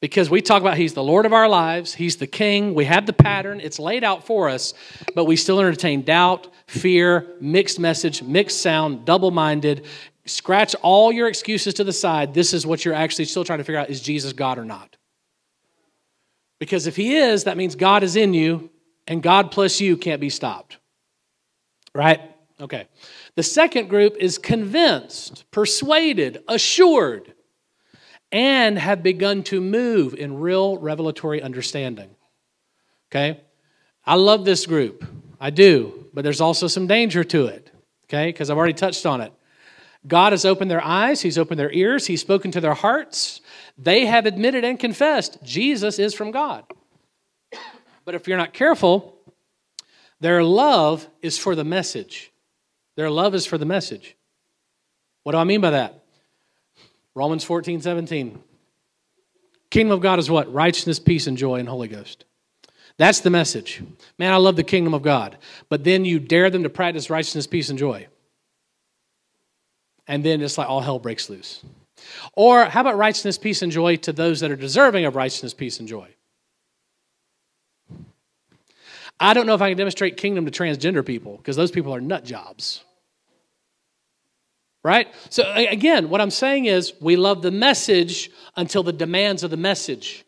Because 0.00 0.30
we 0.30 0.40
talk 0.40 0.60
about 0.60 0.76
He's 0.76 0.94
the 0.94 1.02
Lord 1.02 1.26
of 1.26 1.32
our 1.32 1.48
lives, 1.48 1.94
He's 1.94 2.16
the 2.16 2.26
King. 2.26 2.74
We 2.74 2.84
have 2.84 3.06
the 3.06 3.12
pattern, 3.12 3.60
it's 3.60 3.78
laid 3.78 4.04
out 4.04 4.24
for 4.24 4.48
us, 4.48 4.74
but 5.14 5.24
we 5.24 5.36
still 5.36 5.58
entertain 5.60 6.02
doubt, 6.02 6.48
fear, 6.66 7.26
mixed 7.40 7.78
message, 7.78 8.22
mixed 8.22 8.60
sound, 8.62 9.04
double 9.04 9.30
minded. 9.30 9.86
Scratch 10.26 10.74
all 10.82 11.10
your 11.10 11.28
excuses 11.28 11.74
to 11.74 11.84
the 11.84 11.92
side. 11.92 12.34
This 12.34 12.52
is 12.52 12.66
what 12.66 12.84
you're 12.84 12.94
actually 12.94 13.24
still 13.24 13.44
trying 13.44 13.58
to 13.58 13.64
figure 13.64 13.80
out 13.80 13.90
is 13.90 14.00
Jesus 14.00 14.32
God 14.32 14.58
or 14.58 14.64
not? 14.64 14.96
Because 16.58 16.86
if 16.86 16.96
He 16.96 17.16
is, 17.16 17.44
that 17.44 17.56
means 17.56 17.74
God 17.74 18.02
is 18.02 18.16
in 18.16 18.34
you, 18.34 18.70
and 19.06 19.22
God 19.22 19.50
plus 19.50 19.80
you 19.80 19.96
can't 19.96 20.20
be 20.20 20.30
stopped. 20.30 20.78
Right? 21.94 22.20
Okay. 22.60 22.86
The 23.36 23.42
second 23.42 23.88
group 23.88 24.16
is 24.18 24.36
convinced, 24.36 25.44
persuaded, 25.50 26.42
assured 26.48 27.34
and 28.30 28.78
have 28.78 29.02
begun 29.02 29.42
to 29.44 29.60
move 29.60 30.14
in 30.14 30.38
real 30.38 30.78
revelatory 30.78 31.42
understanding. 31.42 32.10
Okay? 33.10 33.40
I 34.04 34.14
love 34.14 34.44
this 34.44 34.66
group. 34.66 35.04
I 35.40 35.50
do, 35.50 36.06
but 36.12 36.24
there's 36.24 36.40
also 36.40 36.66
some 36.66 36.86
danger 36.86 37.24
to 37.24 37.46
it. 37.46 37.70
Okay? 38.04 38.26
Because 38.26 38.50
I've 38.50 38.58
already 38.58 38.74
touched 38.74 39.06
on 39.06 39.20
it. 39.20 39.32
God 40.06 40.32
has 40.32 40.44
opened 40.44 40.70
their 40.70 40.84
eyes, 40.84 41.20
He's 41.20 41.38
opened 41.38 41.58
their 41.58 41.72
ears, 41.72 42.06
He's 42.06 42.20
spoken 42.20 42.50
to 42.52 42.60
their 42.60 42.74
hearts. 42.74 43.40
They 43.76 44.06
have 44.06 44.26
admitted 44.26 44.64
and 44.64 44.78
confessed 44.78 45.38
Jesus 45.42 45.98
is 45.98 46.14
from 46.14 46.30
God. 46.30 46.64
But 48.04 48.14
if 48.14 48.26
you're 48.26 48.38
not 48.38 48.54
careful, 48.54 49.18
their 50.20 50.42
love 50.42 51.06
is 51.20 51.38
for 51.38 51.54
the 51.54 51.64
message. 51.64 52.32
Their 52.96 53.10
love 53.10 53.34
is 53.34 53.46
for 53.46 53.58
the 53.58 53.66
message. 53.66 54.16
What 55.22 55.32
do 55.32 55.38
I 55.38 55.44
mean 55.44 55.60
by 55.60 55.70
that? 55.70 55.97
Romans 57.18 57.42
14, 57.42 57.80
17. 57.80 58.38
Kingdom 59.70 59.92
of 59.92 60.00
God 60.00 60.20
is 60.20 60.30
what? 60.30 60.52
Righteousness, 60.52 61.00
peace, 61.00 61.26
and 61.26 61.36
joy 61.36 61.56
in 61.56 61.66
Holy 61.66 61.88
Ghost. 61.88 62.24
That's 62.96 63.20
the 63.20 63.30
message. 63.30 63.82
Man, 64.20 64.32
I 64.32 64.36
love 64.36 64.54
the 64.54 64.62
kingdom 64.62 64.94
of 64.94 65.02
God. 65.02 65.36
But 65.68 65.82
then 65.82 66.04
you 66.04 66.20
dare 66.20 66.48
them 66.48 66.62
to 66.62 66.70
practice 66.70 67.10
righteousness, 67.10 67.48
peace, 67.48 67.70
and 67.70 67.78
joy. 67.78 68.06
And 70.06 70.24
then 70.24 70.40
it's 70.40 70.56
like 70.56 70.68
all 70.68 70.80
hell 70.80 71.00
breaks 71.00 71.28
loose. 71.28 71.64
Or 72.34 72.66
how 72.66 72.82
about 72.82 72.96
righteousness, 72.96 73.36
peace, 73.36 73.62
and 73.62 73.72
joy 73.72 73.96
to 73.96 74.12
those 74.12 74.38
that 74.38 74.52
are 74.52 74.56
deserving 74.56 75.04
of 75.04 75.16
righteousness, 75.16 75.54
peace, 75.54 75.80
and 75.80 75.88
joy? 75.88 76.08
I 79.18 79.34
don't 79.34 79.46
know 79.46 79.54
if 79.54 79.60
I 79.60 79.70
can 79.70 79.76
demonstrate 79.76 80.16
kingdom 80.16 80.44
to 80.46 80.52
transgender 80.52 81.04
people 81.04 81.36
because 81.36 81.56
those 81.56 81.72
people 81.72 81.92
are 81.92 82.00
nut 82.00 82.24
jobs. 82.24 82.84
Right? 84.84 85.08
So, 85.28 85.50
again, 85.54 86.08
what 86.08 86.20
I'm 86.20 86.30
saying 86.30 86.66
is 86.66 86.92
we 87.00 87.16
love 87.16 87.42
the 87.42 87.50
message 87.50 88.30
until 88.56 88.82
the 88.82 88.92
demands 88.92 89.42
of 89.42 89.50
the 89.50 89.56
message 89.56 90.24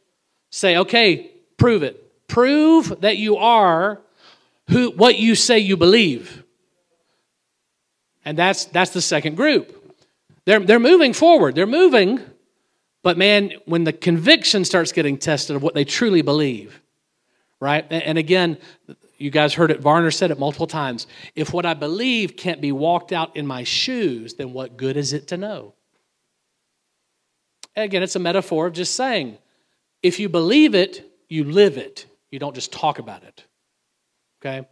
say, 0.51 0.77
okay, 0.77 1.31
prove 1.57 1.83
it. 1.83 2.27
Prove 2.27 3.01
that 3.01 3.17
you 3.17 3.37
are 3.37 4.01
who, 4.69 4.91
what 4.91 5.19
you 5.19 5.35
say 5.35 5.59
you 5.59 5.77
believe. 5.77 6.45
And 8.25 8.37
that's, 8.37 8.67
that's 8.67 8.91
the 8.91 9.01
second 9.01 9.37
group. 9.37 9.77
They're, 10.45 10.61
they're 10.61 10.79
moving 10.79 11.13
forward, 11.13 11.55
they're 11.55 11.67
moving, 11.67 12.21
but 13.03 13.17
man, 13.17 13.53
when 13.67 13.85
the 13.85 13.93
conviction 13.93 14.65
starts 14.65 14.93
getting 14.93 15.17
tested 15.17 15.57
of 15.57 15.63
what 15.63 15.75
they 15.75 15.85
truly 15.85 16.23
believe, 16.23 16.81
right? 17.61 17.87
And 17.91 18.19
again, 18.19 18.59
you 19.21 19.31
guys 19.31 19.53
heard 19.53 19.71
it, 19.71 19.81
Varner 19.81 20.11
said 20.11 20.31
it 20.31 20.39
multiple 20.39 20.67
times. 20.67 21.07
If 21.35 21.53
what 21.53 21.67
I 21.67 21.75
believe 21.75 22.37
can't 22.37 22.61
be 22.61 22.73
walked 22.73 23.13
out 23.13 23.37
in 23.37 23.47
my 23.47 23.65
shoes, 23.65 24.35
then 24.35 24.55
what 24.55 24.79
good 24.79 24.97
is 24.97 25.13
it 25.13 25.29
to 25.29 25.37
know? 25.37 25.75
again, 27.77 28.03
it's 28.03 28.17
a 28.17 28.21
metaphor 28.21 28.67
of 28.67 28.73
just 28.73 28.95
saying, 28.95 29.39
if 30.03 30.19
you 30.19 30.29
believe 30.29 30.75
it, 30.75 31.11
you 31.29 31.45
live 31.45 31.79
it. 31.79 32.07
You 32.31 32.39
don't 32.39 32.55
just 32.55 32.73
talk 32.73 32.99
about 32.99 33.23
it. 33.23 33.45
Okay? 34.41 34.67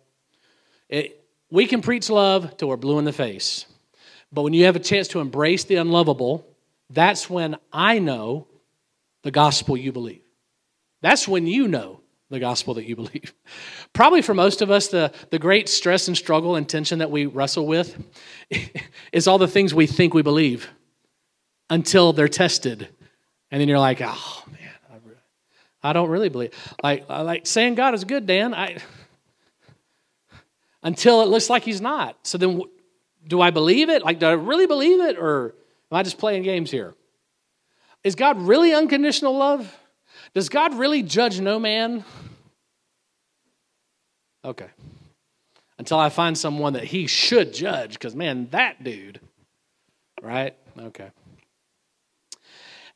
It, 0.89 1.25
we 1.51 1.67
can 1.67 1.81
preach 1.81 2.11
love 2.11 2.57
till 2.57 2.69
we're 2.69 2.77
blue 2.77 2.99
in 2.99 3.05
the 3.05 3.13
face. 3.13 3.67
But 4.33 4.43
when 4.43 4.53
you 4.53 4.65
have 4.65 4.77
a 4.77 4.81
chance 4.81 5.09
to 5.09 5.21
embrace 5.21 5.65
the 5.65 5.77
unlovable, 5.77 6.47
that's 6.91 7.31
when 7.31 7.57
I 7.73 7.99
know 7.99 8.47
the 9.23 9.31
gospel 9.31 9.77
you 9.77 9.93
believe. 9.93 10.23
That's 11.01 11.29
when 11.29 11.47
you 11.47 11.69
know 11.69 12.01
the 12.31 12.39
gospel 12.39 12.75
that 12.75 12.85
you 12.85 12.95
believe. 12.97 13.35
Probably 13.93 14.23
for 14.23 14.35
most 14.35 14.61
of 14.61 14.71
us, 14.71 14.89
the, 14.89 15.13
the 15.31 15.39
great 15.39 15.69
stress 15.69 16.09
and 16.09 16.17
struggle 16.17 16.57
and 16.57 16.69
tension 16.69 16.99
that 16.99 17.11
we 17.11 17.27
wrestle 17.27 17.67
with 17.67 17.97
is 19.13 19.27
all 19.27 19.39
the 19.39 19.49
things 19.49 19.73
we 19.73 19.87
think 19.87 20.15
we 20.15 20.23
believe 20.23 20.69
until 21.71 22.13
they're 22.13 22.29
tested. 22.29 22.89
And 23.51 23.61
then 23.61 23.69
you're 23.69 23.79
like, 23.79 24.01
oh, 24.03 24.43
man, 24.47 24.71
I, 25.83 25.91
I 25.91 25.93
don't 25.93 26.11
really 26.11 26.29
believe. 26.29 26.53
Like, 26.83 27.09
like 27.09 27.47
saying 27.47 27.77
God 27.77 27.95
is 27.95 28.05
good, 28.05 28.27
Dan, 28.27 28.55
I, 28.55 28.79
until 30.83 31.23
it 31.23 31.29
looks 31.29 31.49
like 31.49 31.63
he's 31.63 31.81
not. 31.81 32.17
So 32.27 32.37
then 32.37 32.63
do 33.27 33.41
I 33.41 33.51
believe 33.51 33.89
it? 33.89 34.03
Like, 34.03 34.19
do 34.19 34.27
I 34.27 34.33
really 34.33 34.67
believe 34.67 35.01
it? 35.01 35.19
Or 35.19 35.55
am 35.91 35.97
I 35.97 36.03
just 36.03 36.19
playing 36.19 36.43
games 36.43 36.71
here? 36.71 36.95
Is 38.05 38.15
God 38.15 38.41
really 38.41 38.75
unconditional 38.75 39.37
love? 39.37 39.75
Does 40.35 40.49
God 40.49 40.75
really 40.75 41.03
judge 41.03 41.41
no 41.41 41.59
man? 41.59 42.05
Okay. 44.49 44.69
Until 45.79 45.99
I 45.99 46.09
find 46.09 46.37
someone 46.37 46.73
that 46.73 46.85
he 46.85 47.07
should 47.07 47.53
judge, 47.53 47.93
because 47.93 48.17
man, 48.17 48.49
that 48.51 48.83
dude, 48.83 49.21
right? 50.23 50.57
Okay. 50.79 51.11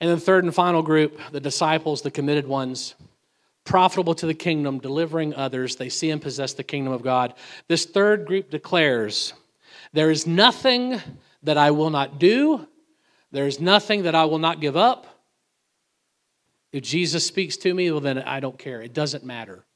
And 0.00 0.10
then, 0.10 0.18
third 0.18 0.44
and 0.44 0.54
final 0.54 0.82
group, 0.82 1.20
the 1.30 1.40
disciples, 1.40 2.00
the 2.00 2.10
committed 2.10 2.48
ones, 2.48 2.94
profitable 3.64 4.14
to 4.14 4.26
the 4.26 4.34
kingdom, 4.34 4.78
delivering 4.78 5.34
others. 5.34 5.76
They 5.76 5.90
see 5.90 6.10
and 6.10 6.22
possess 6.22 6.54
the 6.54 6.64
kingdom 6.64 6.92
of 6.92 7.02
God. 7.02 7.34
This 7.68 7.84
third 7.84 8.26
group 8.26 8.50
declares 8.50 9.34
there 9.92 10.10
is 10.10 10.26
nothing 10.26 11.00
that 11.42 11.58
I 11.58 11.70
will 11.70 11.90
not 11.90 12.18
do, 12.18 12.66
there 13.30 13.46
is 13.46 13.60
nothing 13.60 14.04
that 14.04 14.14
I 14.14 14.24
will 14.24 14.38
not 14.38 14.60
give 14.60 14.76
up. 14.76 15.06
If 16.72 16.82
Jesus 16.82 17.26
speaks 17.26 17.58
to 17.58 17.74
me, 17.74 17.90
well, 17.90 18.00
then 18.00 18.18
I 18.20 18.40
don't 18.40 18.58
care. 18.58 18.80
It 18.80 18.94
doesn't 18.94 19.22
matter. 19.22 19.66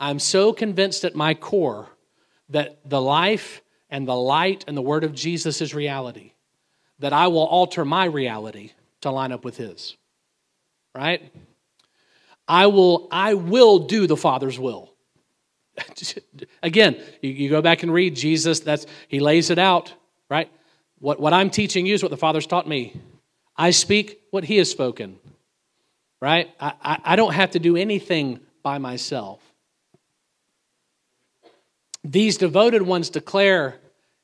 I'm 0.00 0.18
so 0.18 0.52
convinced 0.52 1.04
at 1.04 1.14
my 1.14 1.34
core 1.34 1.88
that 2.48 2.80
the 2.88 3.00
life 3.00 3.62
and 3.90 4.08
the 4.08 4.16
light 4.16 4.64
and 4.66 4.76
the 4.76 4.82
word 4.82 5.04
of 5.04 5.14
Jesus 5.14 5.60
is 5.60 5.74
reality 5.74 6.32
that 7.00 7.12
I 7.12 7.28
will 7.28 7.44
alter 7.44 7.84
my 7.84 8.04
reality 8.04 8.72
to 9.00 9.10
line 9.10 9.32
up 9.32 9.44
with 9.44 9.56
his. 9.56 9.96
Right? 10.94 11.32
I 12.48 12.66
will 12.66 13.08
I 13.10 13.34
will 13.34 13.80
do 13.80 14.06
the 14.06 14.16
Father's 14.16 14.58
will. 14.58 14.92
Again, 16.62 17.00
you, 17.22 17.30
you, 17.30 17.50
go 17.50 17.62
back 17.62 17.82
and 17.82 17.92
read 17.92 18.16
Jesus, 18.16 18.60
that's 18.60 18.86
he 19.08 19.20
lays 19.20 19.50
it 19.50 19.58
out, 19.58 19.94
right? 20.28 20.50
What, 20.98 21.20
what 21.20 21.32
I'm 21.32 21.48
teaching 21.48 21.86
you 21.86 21.94
is 21.94 22.02
what 22.02 22.10
the 22.10 22.16
Father's 22.16 22.46
taught 22.46 22.68
me. 22.68 23.00
I 23.56 23.70
speak 23.70 24.20
what 24.30 24.44
he 24.44 24.56
has 24.58 24.70
spoken. 24.70 25.18
Right? 26.20 26.50
I, 26.60 26.72
I, 26.82 26.98
I 27.04 27.16
don't 27.16 27.32
have 27.32 27.52
to 27.52 27.58
do 27.58 27.76
anything 27.76 28.40
by 28.62 28.78
myself. 28.78 29.40
These 32.02 32.38
devoted 32.38 32.82
ones 32.82 33.10
declare 33.10 33.78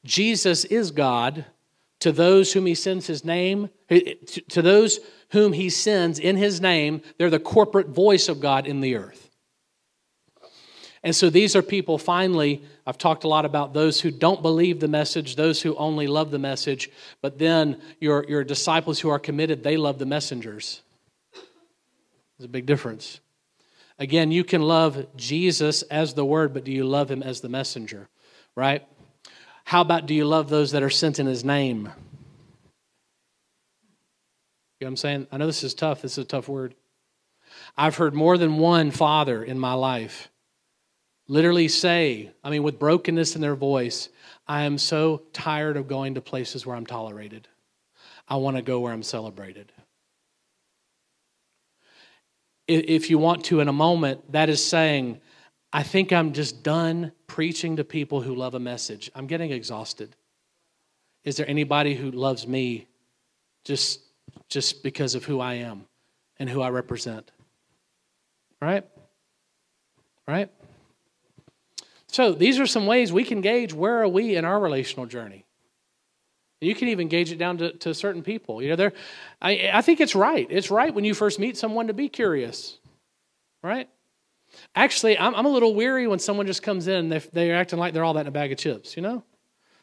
Jesus 0.05 0.65
is 0.65 0.91
God 0.91 1.45
to 2.01 2.13
those 2.13 2.53
whom 2.53 2.67
he 2.67 2.75
sends 2.75 3.07
his 3.07 3.25
name, 3.25 3.71
to 4.49 4.63
those 4.63 5.01
whom 5.31 5.53
he 5.53 5.71
sends 5.71 6.19
in 6.19 6.37
his 6.37 6.61
name, 6.61 7.03
they're 7.19 7.31
the 7.31 7.39
corporate 7.39 7.89
voice 7.89 8.29
of 8.29 8.41
God 8.41 8.67
in 8.67 8.81
the 8.81 8.97
earth. 8.97 9.31
And 11.03 11.15
so 11.15 11.31
these 11.31 11.55
are 11.55 11.63
people, 11.63 11.99
finally, 11.99 12.63
I've 12.87 12.99
talked 12.99 13.25
a 13.25 13.29
lot 13.29 13.45
about 13.45 13.73
those 13.73 14.01
who 14.01 14.11
don't 14.11 14.43
believe 14.43 14.81
the 14.81 14.89
message, 14.89 15.37
those 15.37 15.63
who 15.63 15.77
only 15.77 16.07
love 16.07 16.31
the 16.31 16.39
message, 16.39 16.91
but 17.23 17.39
then 17.39 17.81
your, 18.01 18.25
your 18.29 18.43
disciples 18.45 18.99
who 19.01 19.09
are 19.09 19.19
committed, 19.19 19.63
they 19.63 19.77
love 19.77 19.99
the 19.99 20.07
messengers. 20.07 20.83
There's 22.39 22.47
a 22.47 22.49
big 22.49 22.67
difference. 22.67 23.21
Again, 23.99 24.31
you 24.31 24.45
can 24.45 24.63
love 24.63 25.07
Jesus 25.17 25.83
as 25.83 26.15
the 26.15 26.25
word, 26.25 26.53
but 26.53 26.65
do 26.65 26.73
you 26.73 26.85
love 26.85 27.11
him 27.11 27.23
as 27.23 27.41
the 27.41 27.49
messenger, 27.49 28.09
right? 28.55 28.87
How 29.65 29.81
about 29.81 30.07
do 30.07 30.15
you 30.15 30.25
love 30.25 30.49
those 30.49 30.73
that 30.73 30.83
are 30.83 30.91
sent 30.91 31.19
in 31.19 31.27
his 31.27 31.45
name? 31.45 31.91
You 34.79 34.85
know 34.85 34.87
what 34.87 34.89
I'm 34.89 34.97
saying? 34.97 35.27
I 35.33 35.39
know 35.39 35.47
this 35.47 35.65
is 35.65 35.75
tough. 35.75 36.03
This 36.03 36.13
is 36.13 36.19
a 36.19 36.25
tough 36.25 36.49
word. 36.49 36.75
I've 37.77 37.97
heard 37.97 38.15
more 38.15 38.37
than 38.37 38.59
one 38.59 38.91
father 38.91 39.43
in 39.43 39.59
my 39.59 39.73
life 39.73 40.29
literally 41.29 41.69
say, 41.69 42.31
I 42.45 42.51
mean, 42.51 42.63
with 42.63 42.79
brokenness 42.79 43.35
in 43.35 43.41
their 43.41 43.57
voice, 43.57 44.09
I 44.47 44.63
am 44.63 44.79
so 44.79 45.23
tired 45.33 45.77
of 45.77 45.89
going 45.89 46.15
to 46.15 46.21
places 46.21 46.65
where 46.65 46.77
I'm 46.77 46.87
tolerated. 46.87 47.49
I 48.29 48.37
want 48.37 48.57
to 48.57 48.63
go 48.63 48.81
where 48.81 48.93
I'm 48.93 49.03
celebrated. 49.03 49.73
If 52.69 53.11
you 53.11 53.19
want 53.19 53.45
to, 53.47 53.61
in 53.61 53.69
a 53.69 53.73
moment, 53.73 54.33
that 54.33 54.49
is 54.49 54.65
saying, 54.65 55.21
I 55.73 55.83
think 55.83 56.13
I'm 56.13 56.33
just 56.33 56.63
done 56.63 57.13
preaching 57.27 57.77
to 57.77 57.85
people 57.85 58.23
who 58.23 58.35
love 58.35 58.55
a 58.55 58.61
message. 58.61 59.11
I'm 59.15 59.27
getting 59.27 59.53
exhausted. 59.53 60.17
Is 61.25 61.37
there 61.37 61.49
anybody 61.49 61.95
who 61.95 62.11
loves 62.11 62.47
me 62.47 62.87
just, 63.65 64.01
just 64.49 64.83
because 64.83 65.15
of 65.15 65.25
who 65.25 65.41
I 65.41 65.55
am 65.55 65.87
and 66.39 66.49
who 66.49 66.61
I 66.61 66.71
represent? 66.71 67.31
Right? 68.61 68.85
Right? 70.27 70.51
So 72.09 72.33
these 72.33 72.59
are 72.59 72.67
some 72.67 72.87
ways 72.87 73.13
we 73.13 73.25
can 73.25 73.41
gauge 73.41 73.73
where 73.73 74.03
are 74.03 74.09
we 74.09 74.37
in 74.37 74.45
our 74.45 74.59
relational 74.59 75.07
journey. 75.07 75.45
You 76.61 76.75
can 76.75 76.89
even 76.89 77.09
gauge 77.09 77.33
it 77.33 77.37
down 77.37 77.59
to, 77.59 77.73
to 77.79 77.95
certain 77.95 78.23
people. 78.23 78.63
You 78.63 78.71
know, 78.71 78.77
there, 78.77 78.93
I, 79.43 79.71
I 79.73 79.83
think 79.83 80.01
it's 80.01 80.15
right. 80.15 80.47
It's 80.49 80.71
right 80.71 80.95
when 80.95 81.05
you 81.05 81.13
first 81.13 81.39
meet 81.39 81.57
someone 81.57 81.89
to 81.89 81.93
be 81.93 82.09
curious, 82.09 82.79
right? 83.63 83.89
Actually, 84.75 85.19
I'm, 85.19 85.35
I'm 85.35 85.45
a 85.45 85.51
little 85.51 85.75
weary 85.75 86.07
when 86.07 86.19
someone 86.19 86.47
just 86.47 86.63
comes 86.63 86.89
in 86.89 87.11
they're, 87.11 87.23
they're 87.33 87.57
acting 87.57 87.79
like 87.79 87.93
they're 87.93 88.05
all 88.05 88.15
that 88.15 88.23
in 88.23 88.27
a 88.29 88.33
bag 88.33 88.53
of 88.53 88.59
chips, 88.59 88.97
you 88.97 89.03
know? 89.03 89.23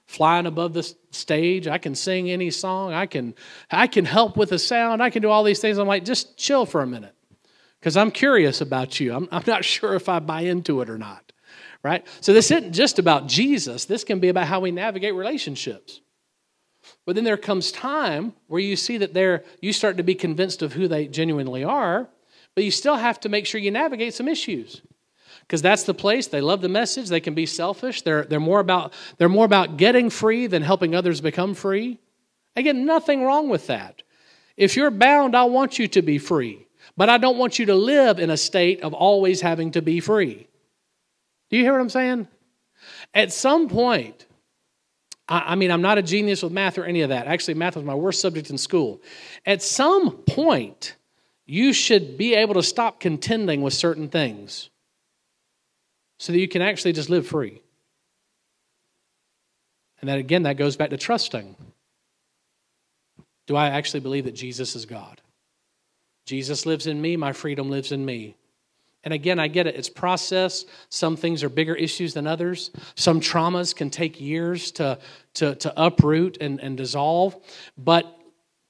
Flying 0.08 0.48
above 0.48 0.74
the 0.74 0.84
stage, 1.12 1.68
I 1.68 1.78
can 1.78 1.96
sing 1.96 2.30
any 2.30 2.50
song, 2.50 2.92
I 2.92 3.06
can, 3.06 3.36
I 3.70 3.88
can 3.88 4.04
help 4.04 4.36
with 4.36 4.50
the 4.50 4.60
sound, 4.60 5.02
I 5.02 5.12
can 5.12 5.22
do 5.22 5.30
all 5.30 5.44
these 5.44 5.60
things. 5.60 5.78
I'm 5.78 5.88
like, 5.88 6.04
just 6.04 6.38
chill 6.38 6.66
for 6.66 6.82
a 6.82 6.88
minute 6.88 7.16
because 7.80 7.96
I'm 7.96 8.12
curious 8.12 8.62
about 8.62 9.00
you. 9.00 9.14
I'm, 9.14 9.30
I'm 9.32 9.44
not 9.46 9.64
sure 9.66 9.94
if 9.94 10.10
I 10.10 10.20
buy 10.20 10.42
into 10.42 10.82
it 10.82 10.90
or 10.90 10.98
not 10.98 11.34
right? 11.84 12.08
So 12.22 12.32
this 12.32 12.50
isn't 12.50 12.72
just 12.72 12.98
about 12.98 13.28
Jesus, 13.28 13.84
this 13.84 14.06
can 14.06 14.20
be 14.20 14.30
about 14.30 14.48
how 14.48 14.62
we 14.62 14.72
navigate 14.72 15.14
relationships. 15.16 16.00
But 17.06 17.16
then 17.16 17.24
there 17.24 17.38
comes 17.38 17.72
time 17.72 18.34
where 18.48 18.62
you 18.62 18.76
see 18.76 18.98
that 18.98 19.14
they're 19.14 19.44
you 19.62 19.74
start 19.74 19.98
to 19.98 20.04
be 20.04 20.16
convinced 20.16 20.62
of 20.62 20.74
who 20.74 20.88
they 20.88 21.08
genuinely 21.08 21.64
are, 21.64 22.08
but 22.56 22.64
you 22.64 22.72
still 22.72 22.96
have 22.96 23.20
to 23.22 23.30
make 23.30 23.46
sure 23.46 23.60
you 23.60 23.72
navigate 23.72 24.14
some 24.14 24.28
issues. 24.28 24.82
Because 25.42 25.62
that's 25.62 25.84
the 25.84 25.94
place 25.94 26.28
they 26.28 26.42
love 26.42 26.62
the 26.62 26.70
message, 26.70 27.10
they 27.10 27.20
can 27.20 27.34
be 27.34 27.46
selfish, 27.46 28.02
they're, 28.04 28.24
they're, 28.24 28.40
more 28.40 28.62
about, 28.62 28.94
they're 29.18 29.28
more 29.28 29.46
about 29.46 29.76
getting 29.78 30.10
free 30.10 30.48
than 30.48 30.62
helping 30.62 30.96
others 30.96 31.20
become 31.20 31.54
free. 31.54 32.00
Again, 32.56 32.86
nothing 32.86 33.24
wrong 33.24 33.50
with 33.50 33.68
that. 33.68 34.04
If 34.56 34.78
you're 34.78 34.92
bound, 34.92 35.36
I 35.36 35.44
want 35.46 35.80
you 35.80 35.88
to 35.90 36.02
be 36.02 36.18
free. 36.18 36.68
But 36.96 37.10
I 37.10 37.18
don't 37.18 37.38
want 37.38 37.60
you 37.60 37.66
to 37.68 37.76
live 37.76 38.20
in 38.20 38.30
a 38.30 38.38
state 38.38 38.82
of 38.82 38.94
always 38.94 39.42
having 39.42 39.72
to 39.72 39.82
be 39.82 40.00
free. 40.00 40.48
Do 41.50 41.58
you 41.58 41.64
hear 41.64 41.74
what 41.74 41.82
I'm 41.82 41.90
saying? 41.90 42.28
At 43.14 43.34
some 43.34 43.68
point, 43.68 44.26
I, 45.28 45.40
I 45.54 45.56
mean, 45.56 45.72
I'm 45.72 45.82
not 45.82 45.98
a 45.98 46.02
genius 46.02 46.44
with 46.44 46.52
math 46.52 46.78
or 46.78 46.86
any 46.86 47.02
of 47.02 47.10
that. 47.10 47.28
Actually, 47.28 47.56
math 47.56 47.76
was 47.76 47.86
my 47.86 47.96
worst 47.96 48.22
subject 48.22 48.50
in 48.50 48.58
school. 48.58 49.02
At 49.46 49.62
some 49.62 50.12
point, 50.12 50.96
you 51.46 51.74
should 51.74 52.18
be 52.18 52.36
able 52.36 52.54
to 52.56 52.64
stop 52.64 53.00
contending 53.00 53.62
with 53.62 53.74
certain 53.74 54.10
things 54.10 54.70
so 56.20 56.32
that 56.32 56.40
you 56.40 56.48
can 56.48 56.62
actually 56.62 56.94
just 56.94 57.10
live 57.10 57.28
free. 57.28 57.62
And 60.00 60.10
that 60.10 60.20
again, 60.20 60.44
that 60.44 60.58
goes 60.58 60.76
back 60.76 60.90
to 60.90 60.98
trusting. 60.98 61.56
Do 63.48 63.56
I 63.56 63.68
actually 63.70 64.00
believe 64.00 64.26
that 64.26 64.36
Jesus 64.36 64.76
is 64.76 64.86
God? 64.86 65.22
Jesus 66.26 66.66
lives 66.66 66.88
in 66.88 67.02
me, 67.02 67.18
my 67.18 67.34
freedom 67.34 67.70
lives 67.70 67.92
in 67.92 68.06
me. 68.06 68.36
And 69.04 69.14
again, 69.14 69.40
I 69.40 69.48
get 69.48 69.68
it. 69.68 69.76
It's 69.76 69.90
process. 69.90 70.66
Some 70.90 71.16
things 71.16 71.44
are 71.44 71.50
bigger 71.50 71.76
issues 71.76 72.14
than 72.14 72.26
others. 72.26 72.72
Some 72.96 73.20
traumas 73.20 73.76
can 73.76 73.90
take 73.90 74.22
years 74.22 74.72
to, 74.74 74.98
to, 75.36 75.56
to 75.56 75.74
uproot 75.76 76.38
and, 76.40 76.60
and 76.62 76.78
dissolve. 76.78 77.36
But 77.78 78.18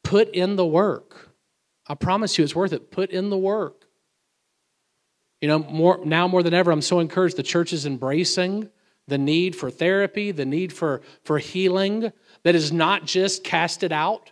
put 0.03 0.29
in 0.29 0.55
the 0.55 0.65
work. 0.65 1.29
I 1.87 1.95
promise 1.95 2.37
you 2.37 2.43
it's 2.43 2.55
worth 2.55 2.73
it. 2.73 2.91
Put 2.91 3.11
in 3.11 3.29
the 3.29 3.37
work. 3.37 3.85
You 5.41 5.49
know, 5.49 5.59
more 5.59 5.99
now 6.05 6.27
more 6.27 6.41
than 6.41 6.53
ever, 6.53 6.71
I'm 6.71 6.81
so 6.81 6.99
encouraged 6.99 7.35
the 7.35 7.43
church 7.43 7.73
is 7.73 7.85
embracing 7.85 8.69
the 9.07 9.17
need 9.17 9.55
for 9.55 9.69
therapy, 9.69 10.31
the 10.31 10.45
need 10.45 10.71
for, 10.71 11.01
for 11.23 11.37
healing 11.37 12.11
that 12.43 12.55
is 12.55 12.71
not 12.71 13.05
just 13.05 13.43
cast 13.43 13.83
it 13.83 13.91
out. 13.91 14.31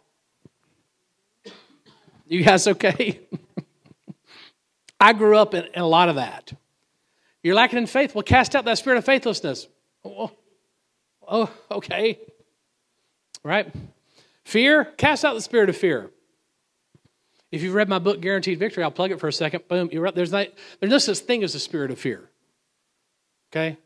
You 2.28 2.44
guys 2.44 2.68
okay? 2.68 3.20
I 5.02 5.14
grew 5.14 5.36
up 5.36 5.56
in, 5.56 5.66
in, 5.74 5.82
a 5.82 5.88
lot 5.88 6.10
of 6.10 6.16
that. 6.16 6.54
You're 7.42 7.56
lacking 7.56 7.80
in 7.80 7.88
faith. 7.88 8.14
Well, 8.14 8.24
cast 8.24 8.56
out 8.56 8.66
that 8.66 8.78
spirit 8.78 8.98
of 8.98 9.06
faithlessness. 9.06 9.68
Oh, 10.06 10.32
oh 11.28 11.50
okay. 11.72 12.20
Right? 13.44 13.74
Fear, 14.44 14.86
cast 14.86 15.26
out 15.26 15.34
the 15.34 15.42
spirit 15.42 15.70
of 15.70 15.76
fear. 15.76 16.12
If 17.52 17.64
you've 17.64 17.74
read 17.74 17.90
my 17.90 18.00
book, 18.00 18.22
Guaranteed 18.22 18.60
Victory, 18.60 18.84
I'll 18.84 18.92
plug 18.92 19.12
it 19.12 19.20
for 19.20 19.28
a 19.28 19.34
second. 19.34 19.68
Boom, 19.68 19.90
you're 19.92 20.06
up. 20.06 20.14
There's, 20.14 20.32
not, 20.32 20.48
there's 20.80 20.92
no 20.92 21.00
such 21.00 21.18
thing 21.20 21.44
as 21.44 21.56
a 21.56 21.60
spirit 21.60 21.90
of 21.90 22.00
fear. 22.00 22.30
Okay? 23.52 23.78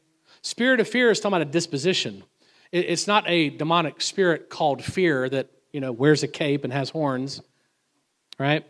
Spirit 0.42 0.82
of 0.82 0.88
fear 0.88 1.10
is 1.10 1.20
talking 1.20 1.38
about 1.38 1.48
a 1.48 1.52
disposition. 1.52 2.24
It, 2.72 2.90
it's 2.90 3.08
not 3.08 3.24
a 3.28 3.50
demonic 3.50 4.02
spirit 4.02 4.50
called 4.50 4.84
fear 4.84 5.30
that, 5.30 5.50
you 5.72 5.80
know, 5.80 5.94
wears 5.94 6.24
a 6.24 6.28
cape 6.28 6.66
and 6.66 6.74
has 6.74 6.90
horns. 6.90 7.42
Right? 8.38 8.66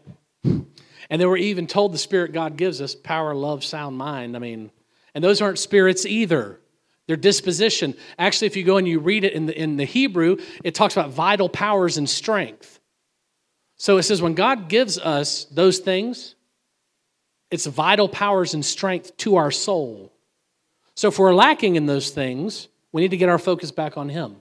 And 1.09 1.21
then 1.21 1.27
we're 1.27 1.37
even 1.37 1.67
told 1.67 1.93
the 1.93 1.97
spirit 1.97 2.33
God 2.33 2.57
gives 2.57 2.81
us 2.81 2.95
power, 2.95 3.33
love, 3.35 3.63
sound 3.63 3.97
mind. 3.97 4.35
I 4.35 4.39
mean, 4.39 4.71
and 5.13 5.23
those 5.23 5.41
aren't 5.41 5.59
spirits 5.59 6.05
either. 6.05 6.59
They're 7.07 7.15
disposition. 7.15 7.95
Actually, 8.17 8.47
if 8.47 8.55
you 8.55 8.63
go 8.63 8.77
and 8.77 8.87
you 8.87 8.99
read 8.99 9.23
it 9.23 9.33
in 9.33 9.45
the, 9.45 9.59
in 9.59 9.77
the 9.77 9.85
Hebrew, 9.85 10.37
it 10.63 10.73
talks 10.73 10.95
about 10.95 11.11
vital 11.11 11.49
powers 11.49 11.97
and 11.97 12.09
strength. 12.09 12.79
So 13.77 13.97
it 13.97 14.03
says 14.03 14.21
when 14.21 14.33
God 14.33 14.69
gives 14.69 14.97
us 14.97 15.45
those 15.45 15.79
things, 15.79 16.35
it's 17.51 17.65
vital 17.65 18.09
powers 18.09 18.53
and 18.53 18.65
strength 18.65 19.15
to 19.17 19.35
our 19.35 19.51
soul. 19.51 20.11
So 20.95 21.09
if 21.09 21.19
we're 21.19 21.35
lacking 21.35 21.75
in 21.75 21.85
those 21.85 22.09
things, 22.09 22.67
we 22.91 23.01
need 23.01 23.11
to 23.11 23.17
get 23.17 23.29
our 23.29 23.37
focus 23.37 23.71
back 23.71 23.97
on 23.97 24.09
Him, 24.09 24.37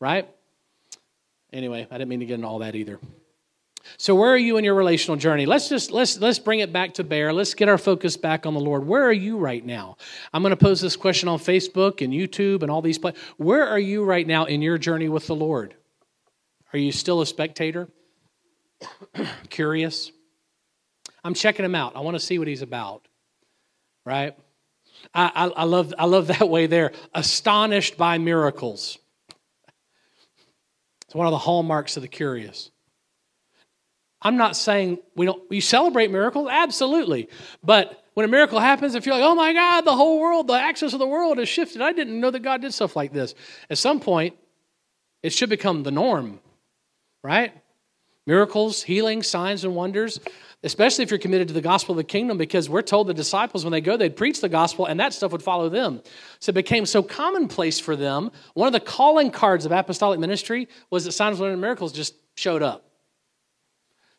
right? 0.00 0.28
Anyway, 1.52 1.86
I 1.90 1.98
didn't 1.98 2.08
mean 2.08 2.20
to 2.20 2.26
get 2.26 2.34
into 2.34 2.46
all 2.46 2.60
that 2.60 2.74
either. 2.74 2.98
So 3.96 4.14
where 4.14 4.30
are 4.30 4.38
you 4.38 4.56
in 4.56 4.64
your 4.64 4.74
relational 4.74 5.16
journey? 5.16 5.46
Let's 5.46 5.68
just 5.68 5.90
let's 5.90 6.18
let's 6.18 6.38
bring 6.38 6.60
it 6.60 6.72
back 6.72 6.94
to 6.94 7.04
bear. 7.04 7.32
Let's 7.32 7.54
get 7.54 7.68
our 7.68 7.78
focus 7.78 8.16
back 8.16 8.46
on 8.46 8.54
the 8.54 8.60
Lord. 8.60 8.86
Where 8.86 9.04
are 9.04 9.12
you 9.12 9.38
right 9.38 9.64
now? 9.64 9.96
I'm 10.32 10.42
going 10.42 10.50
to 10.50 10.56
pose 10.56 10.80
this 10.80 10.96
question 10.96 11.28
on 11.28 11.38
Facebook 11.38 12.04
and 12.04 12.12
YouTube 12.12 12.62
and 12.62 12.70
all 12.70 12.82
these 12.82 12.98
places. 12.98 13.20
Where 13.36 13.66
are 13.66 13.78
you 13.78 14.04
right 14.04 14.26
now 14.26 14.44
in 14.44 14.62
your 14.62 14.78
journey 14.78 15.08
with 15.08 15.26
the 15.26 15.34
Lord? 15.34 15.74
Are 16.72 16.78
you 16.78 16.92
still 16.92 17.20
a 17.20 17.26
spectator? 17.26 17.88
Curious? 19.50 20.12
I'm 21.24 21.34
checking 21.34 21.64
him 21.64 21.74
out. 21.74 21.96
I 21.96 22.00
want 22.00 22.14
to 22.14 22.20
see 22.20 22.38
what 22.38 22.48
he's 22.48 22.62
about. 22.62 23.06
Right? 24.04 24.36
I, 25.14 25.30
I, 25.34 25.46
I, 25.48 25.64
love, 25.64 25.94
I 25.98 26.06
love 26.06 26.28
that 26.28 26.48
way 26.48 26.66
there. 26.66 26.92
Astonished 27.14 27.96
by 27.96 28.18
miracles. 28.18 28.98
It's 31.06 31.14
one 31.14 31.26
of 31.26 31.30
the 31.30 31.38
hallmarks 31.38 31.96
of 31.96 32.02
the 32.02 32.08
curious. 32.08 32.70
I'm 34.20 34.36
not 34.36 34.56
saying 34.56 34.98
we 35.14 35.26
don't 35.26 35.48
we 35.48 35.60
celebrate 35.60 36.10
miracles, 36.10 36.48
absolutely. 36.50 37.28
But 37.62 38.04
when 38.14 38.24
a 38.24 38.28
miracle 38.28 38.58
happens, 38.58 38.96
if 38.96 39.06
you're 39.06 39.14
like, 39.14 39.24
oh 39.24 39.36
my 39.36 39.52
God, 39.52 39.82
the 39.82 39.94
whole 39.94 40.20
world, 40.20 40.48
the 40.48 40.54
axis 40.54 40.92
of 40.92 40.98
the 40.98 41.06
world 41.06 41.38
has 41.38 41.48
shifted. 41.48 41.80
I 41.80 41.92
didn't 41.92 42.18
know 42.18 42.30
that 42.30 42.40
God 42.40 42.62
did 42.62 42.74
stuff 42.74 42.96
like 42.96 43.12
this. 43.12 43.34
At 43.70 43.78
some 43.78 44.00
point, 44.00 44.34
it 45.22 45.32
should 45.32 45.48
become 45.48 45.84
the 45.84 45.92
norm, 45.92 46.40
right? 47.22 47.52
Miracles, 48.26 48.82
healing, 48.82 49.22
signs, 49.22 49.64
and 49.64 49.74
wonders, 49.74 50.20
especially 50.62 51.04
if 51.04 51.10
you're 51.10 51.18
committed 51.18 51.48
to 51.48 51.54
the 51.54 51.60
gospel 51.60 51.92
of 51.92 51.96
the 51.96 52.04
kingdom, 52.04 52.36
because 52.36 52.68
we're 52.68 52.82
told 52.82 53.06
the 53.06 53.14
disciples, 53.14 53.64
when 53.64 53.72
they 53.72 53.80
go, 53.80 53.96
they'd 53.96 54.16
preach 54.16 54.40
the 54.40 54.48
gospel, 54.48 54.86
and 54.86 55.00
that 55.00 55.14
stuff 55.14 55.32
would 55.32 55.42
follow 55.42 55.68
them. 55.68 56.02
So 56.40 56.50
it 56.50 56.54
became 56.54 56.86
so 56.86 57.02
commonplace 57.02 57.78
for 57.78 57.96
them. 57.96 58.30
One 58.54 58.66
of 58.66 58.72
the 58.72 58.80
calling 58.80 59.30
cards 59.30 59.64
of 59.64 59.72
apostolic 59.72 60.20
ministry 60.20 60.68
was 60.90 61.04
that 61.04 61.12
signs, 61.12 61.38
wonders, 61.38 61.54
and 61.54 61.60
miracles 61.60 61.92
just 61.92 62.14
showed 62.36 62.62
up. 62.62 62.87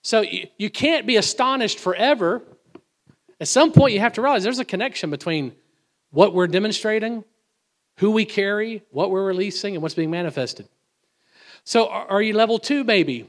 So 0.01 0.21
you, 0.21 0.47
you 0.57 0.69
can't 0.69 1.05
be 1.05 1.17
astonished 1.17 1.79
forever. 1.79 2.41
At 3.39 3.47
some 3.47 3.71
point, 3.71 3.93
you 3.93 3.99
have 3.99 4.13
to 4.13 4.21
realize 4.21 4.43
there's 4.43 4.59
a 4.59 4.65
connection 4.65 5.09
between 5.09 5.53
what 6.11 6.33
we're 6.33 6.47
demonstrating, 6.47 7.23
who 7.97 8.11
we 8.11 8.25
carry, 8.25 8.83
what 8.91 9.11
we're 9.11 9.25
releasing, 9.25 9.75
and 9.75 9.81
what's 9.81 9.95
being 9.95 10.11
manifested. 10.11 10.67
So 11.63 11.87
are 11.87 12.21
you 12.21 12.33
level 12.33 12.59
two, 12.59 12.83
maybe? 12.83 13.27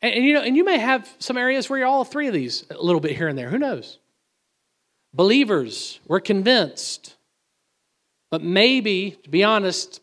And, 0.00 0.14
and, 0.14 0.24
you 0.24 0.34
know, 0.34 0.42
and 0.42 0.56
you 0.56 0.64
may 0.64 0.78
have 0.78 1.10
some 1.18 1.36
areas 1.36 1.68
where 1.68 1.78
you're 1.78 1.88
all 1.88 2.04
three 2.04 2.28
of 2.28 2.34
these 2.34 2.64
a 2.70 2.82
little 2.82 3.00
bit 3.00 3.16
here 3.16 3.28
and 3.28 3.38
there. 3.38 3.50
Who 3.50 3.58
knows? 3.58 3.98
Believers, 5.14 6.00
we're 6.06 6.20
convinced. 6.20 7.16
But 8.30 8.42
maybe, 8.42 9.18
to 9.24 9.28
be 9.28 9.44
honest, 9.44 10.00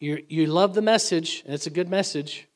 you, 0.00 0.22
you 0.28 0.46
love 0.46 0.74
the 0.74 0.82
message, 0.82 1.42
and 1.44 1.54
it's 1.54 1.66
a 1.66 1.70
good 1.70 1.88
message. 1.88 2.46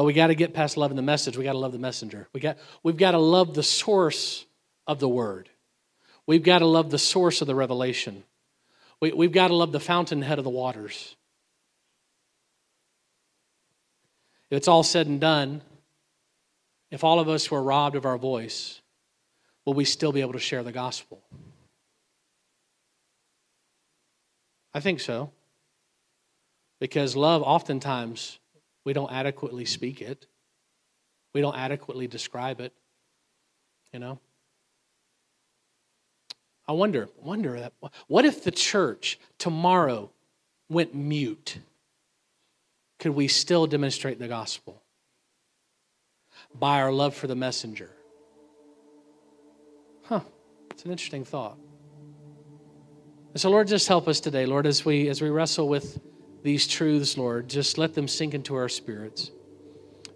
But 0.00 0.04
we 0.04 0.14
got 0.14 0.28
to 0.28 0.34
get 0.34 0.54
past 0.54 0.78
loving 0.78 0.96
the 0.96 1.02
message. 1.02 1.36
We 1.36 1.44
got 1.44 1.52
to 1.52 1.58
love 1.58 1.72
the 1.72 1.78
messenger. 1.78 2.26
We 2.32 2.40
got, 2.40 2.56
we've 2.82 2.96
got 2.96 3.10
to 3.10 3.18
love 3.18 3.52
the 3.52 3.62
source 3.62 4.46
of 4.86 4.98
the 4.98 5.10
word. 5.10 5.50
We've 6.26 6.42
got 6.42 6.60
to 6.60 6.66
love 6.66 6.90
the 6.90 6.98
source 6.98 7.42
of 7.42 7.46
the 7.46 7.54
revelation. 7.54 8.24
We, 9.02 9.12
we've 9.12 9.30
got 9.30 9.48
to 9.48 9.54
love 9.54 9.72
the 9.72 9.78
fountainhead 9.78 10.38
of 10.38 10.44
the 10.44 10.50
waters. 10.50 11.16
If 14.48 14.56
it's 14.56 14.68
all 14.68 14.82
said 14.82 15.06
and 15.06 15.20
done, 15.20 15.60
if 16.90 17.04
all 17.04 17.20
of 17.20 17.28
us 17.28 17.50
were 17.50 17.62
robbed 17.62 17.94
of 17.94 18.06
our 18.06 18.16
voice, 18.16 18.80
will 19.66 19.74
we 19.74 19.84
still 19.84 20.12
be 20.12 20.22
able 20.22 20.32
to 20.32 20.38
share 20.38 20.62
the 20.62 20.72
gospel? 20.72 21.20
I 24.72 24.80
think 24.80 25.00
so. 25.00 25.30
Because 26.78 27.16
love 27.16 27.42
oftentimes 27.42 28.39
we 28.84 28.92
don't 28.92 29.12
adequately 29.12 29.64
speak 29.64 30.00
it. 30.00 30.26
We 31.34 31.40
don't 31.40 31.56
adequately 31.56 32.06
describe 32.06 32.60
it. 32.60 32.72
You 33.92 33.98
know? 33.98 34.18
I 36.66 36.72
wonder, 36.72 37.08
wonder 37.20 37.58
that 37.58 37.72
what 38.06 38.24
if 38.24 38.44
the 38.44 38.52
church 38.52 39.18
tomorrow 39.38 40.10
went 40.68 40.94
mute? 40.94 41.58
Could 43.00 43.12
we 43.12 43.28
still 43.28 43.66
demonstrate 43.66 44.18
the 44.18 44.28
gospel? 44.28 44.82
By 46.54 46.80
our 46.80 46.92
love 46.92 47.14
for 47.14 47.26
the 47.26 47.34
messenger. 47.34 47.90
Huh. 50.04 50.20
It's 50.70 50.84
an 50.84 50.90
interesting 50.90 51.24
thought. 51.24 51.58
And 53.32 53.40
so 53.40 53.50
Lord, 53.50 53.68
just 53.68 53.88
help 53.88 54.08
us 54.08 54.20
today, 54.20 54.46
Lord, 54.46 54.66
as 54.66 54.84
we 54.84 55.08
as 55.08 55.20
we 55.20 55.28
wrestle 55.28 55.68
with 55.68 56.00
these 56.42 56.66
truths, 56.66 57.16
Lord. 57.18 57.48
Just 57.48 57.78
let 57.78 57.94
them 57.94 58.08
sink 58.08 58.34
into 58.34 58.54
our 58.54 58.68
spirits. 58.68 59.30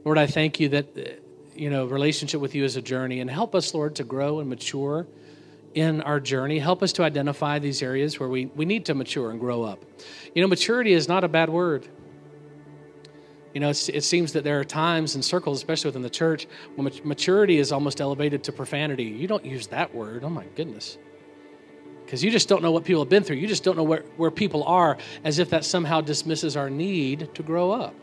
Lord, 0.05 0.19
I 0.19 0.27
thank 0.27 0.61
you 0.61 0.69
that, 0.71 0.97
uh, 0.97 1.21
you 1.55 1.71
know, 1.71 1.87
relationship 1.87 2.41
with 2.41 2.55
you 2.55 2.65
is 2.65 2.77
a 2.77 2.83
journey. 2.83 3.21
And 3.21 3.31
help 3.31 3.55
us, 3.55 3.75
Lord, 3.75 3.97
to 3.97 4.05
grow 4.05 4.41
and 4.41 4.49
mature 4.49 5.07
in 5.75 6.01
our 6.03 6.21
journey. 6.21 6.59
Help 6.59 6.83
us 6.83 6.93
to 6.95 7.03
identify 7.03 7.59
these 7.59 7.83
areas 7.83 8.19
where 8.21 8.29
we, 8.29 8.47
we 8.47 8.65
need 8.65 8.87
to 8.87 8.95
mature 8.95 9.31
and 9.31 9.41
grow 9.41 9.63
up. 9.63 9.85
You 10.35 10.43
know, 10.43 10.49
maturity 10.49 10.93
is 10.93 11.09
not 11.09 11.25
a 11.25 11.29
bad 11.29 11.51
word. 11.51 11.89
You 13.53 13.61
know, 13.61 13.71
it 13.71 14.03
seems 14.03 14.33
that 14.33 14.43
there 14.43 14.59
are 14.59 14.65
times 14.65 15.15
and 15.15 15.25
circles, 15.25 15.59
especially 15.59 15.89
within 15.89 16.03
the 16.03 16.11
church, 16.11 16.49
when 16.75 16.91
maturity 17.05 17.59
is 17.59 17.71
almost 17.71 18.01
elevated 18.01 18.43
to 18.45 18.53
profanity. 18.53 19.05
You 19.05 19.29
don't 19.29 19.45
use 19.45 19.69
that 19.69 19.95
word. 19.95 20.25
Oh, 20.25 20.29
my 20.31 20.45
goodness 20.57 20.99
because 22.05 22.23
you 22.23 22.31
just 22.31 22.49
don't 22.49 22.63
know 22.63 22.71
what 22.71 22.85
people 22.85 23.03
have 23.03 23.09
been 23.09 23.23
through. 23.23 23.37
You 23.37 23.47
just 23.47 23.65
don't 23.65 23.77
know 23.77 23.83
where, 23.83 24.03
where 24.17 24.31
people 24.31 24.65
are, 24.65 24.99
as 25.25 25.39
if 25.39 25.51
that 25.51 25.65
somehow 25.65 26.01
dismisses 26.01 26.57
our 26.57 26.71
need 26.71 27.35
to 27.35 27.43
grow 27.43 27.71
up. 27.71 27.95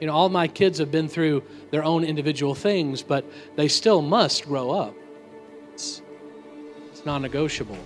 You 0.00 0.06
know, 0.06 0.14
all 0.14 0.28
my 0.28 0.48
kids 0.48 0.78
have 0.78 0.90
been 0.90 1.08
through 1.08 1.42
their 1.70 1.84
own 1.84 2.04
individual 2.04 2.54
things, 2.54 3.02
but 3.02 3.24
they 3.56 3.68
still 3.68 4.00
must 4.00 4.46
grow 4.46 4.70
up. 4.70 4.94
It's, 5.74 6.00
it's 6.90 7.04
non 7.04 7.22
negotiable. 7.22 7.78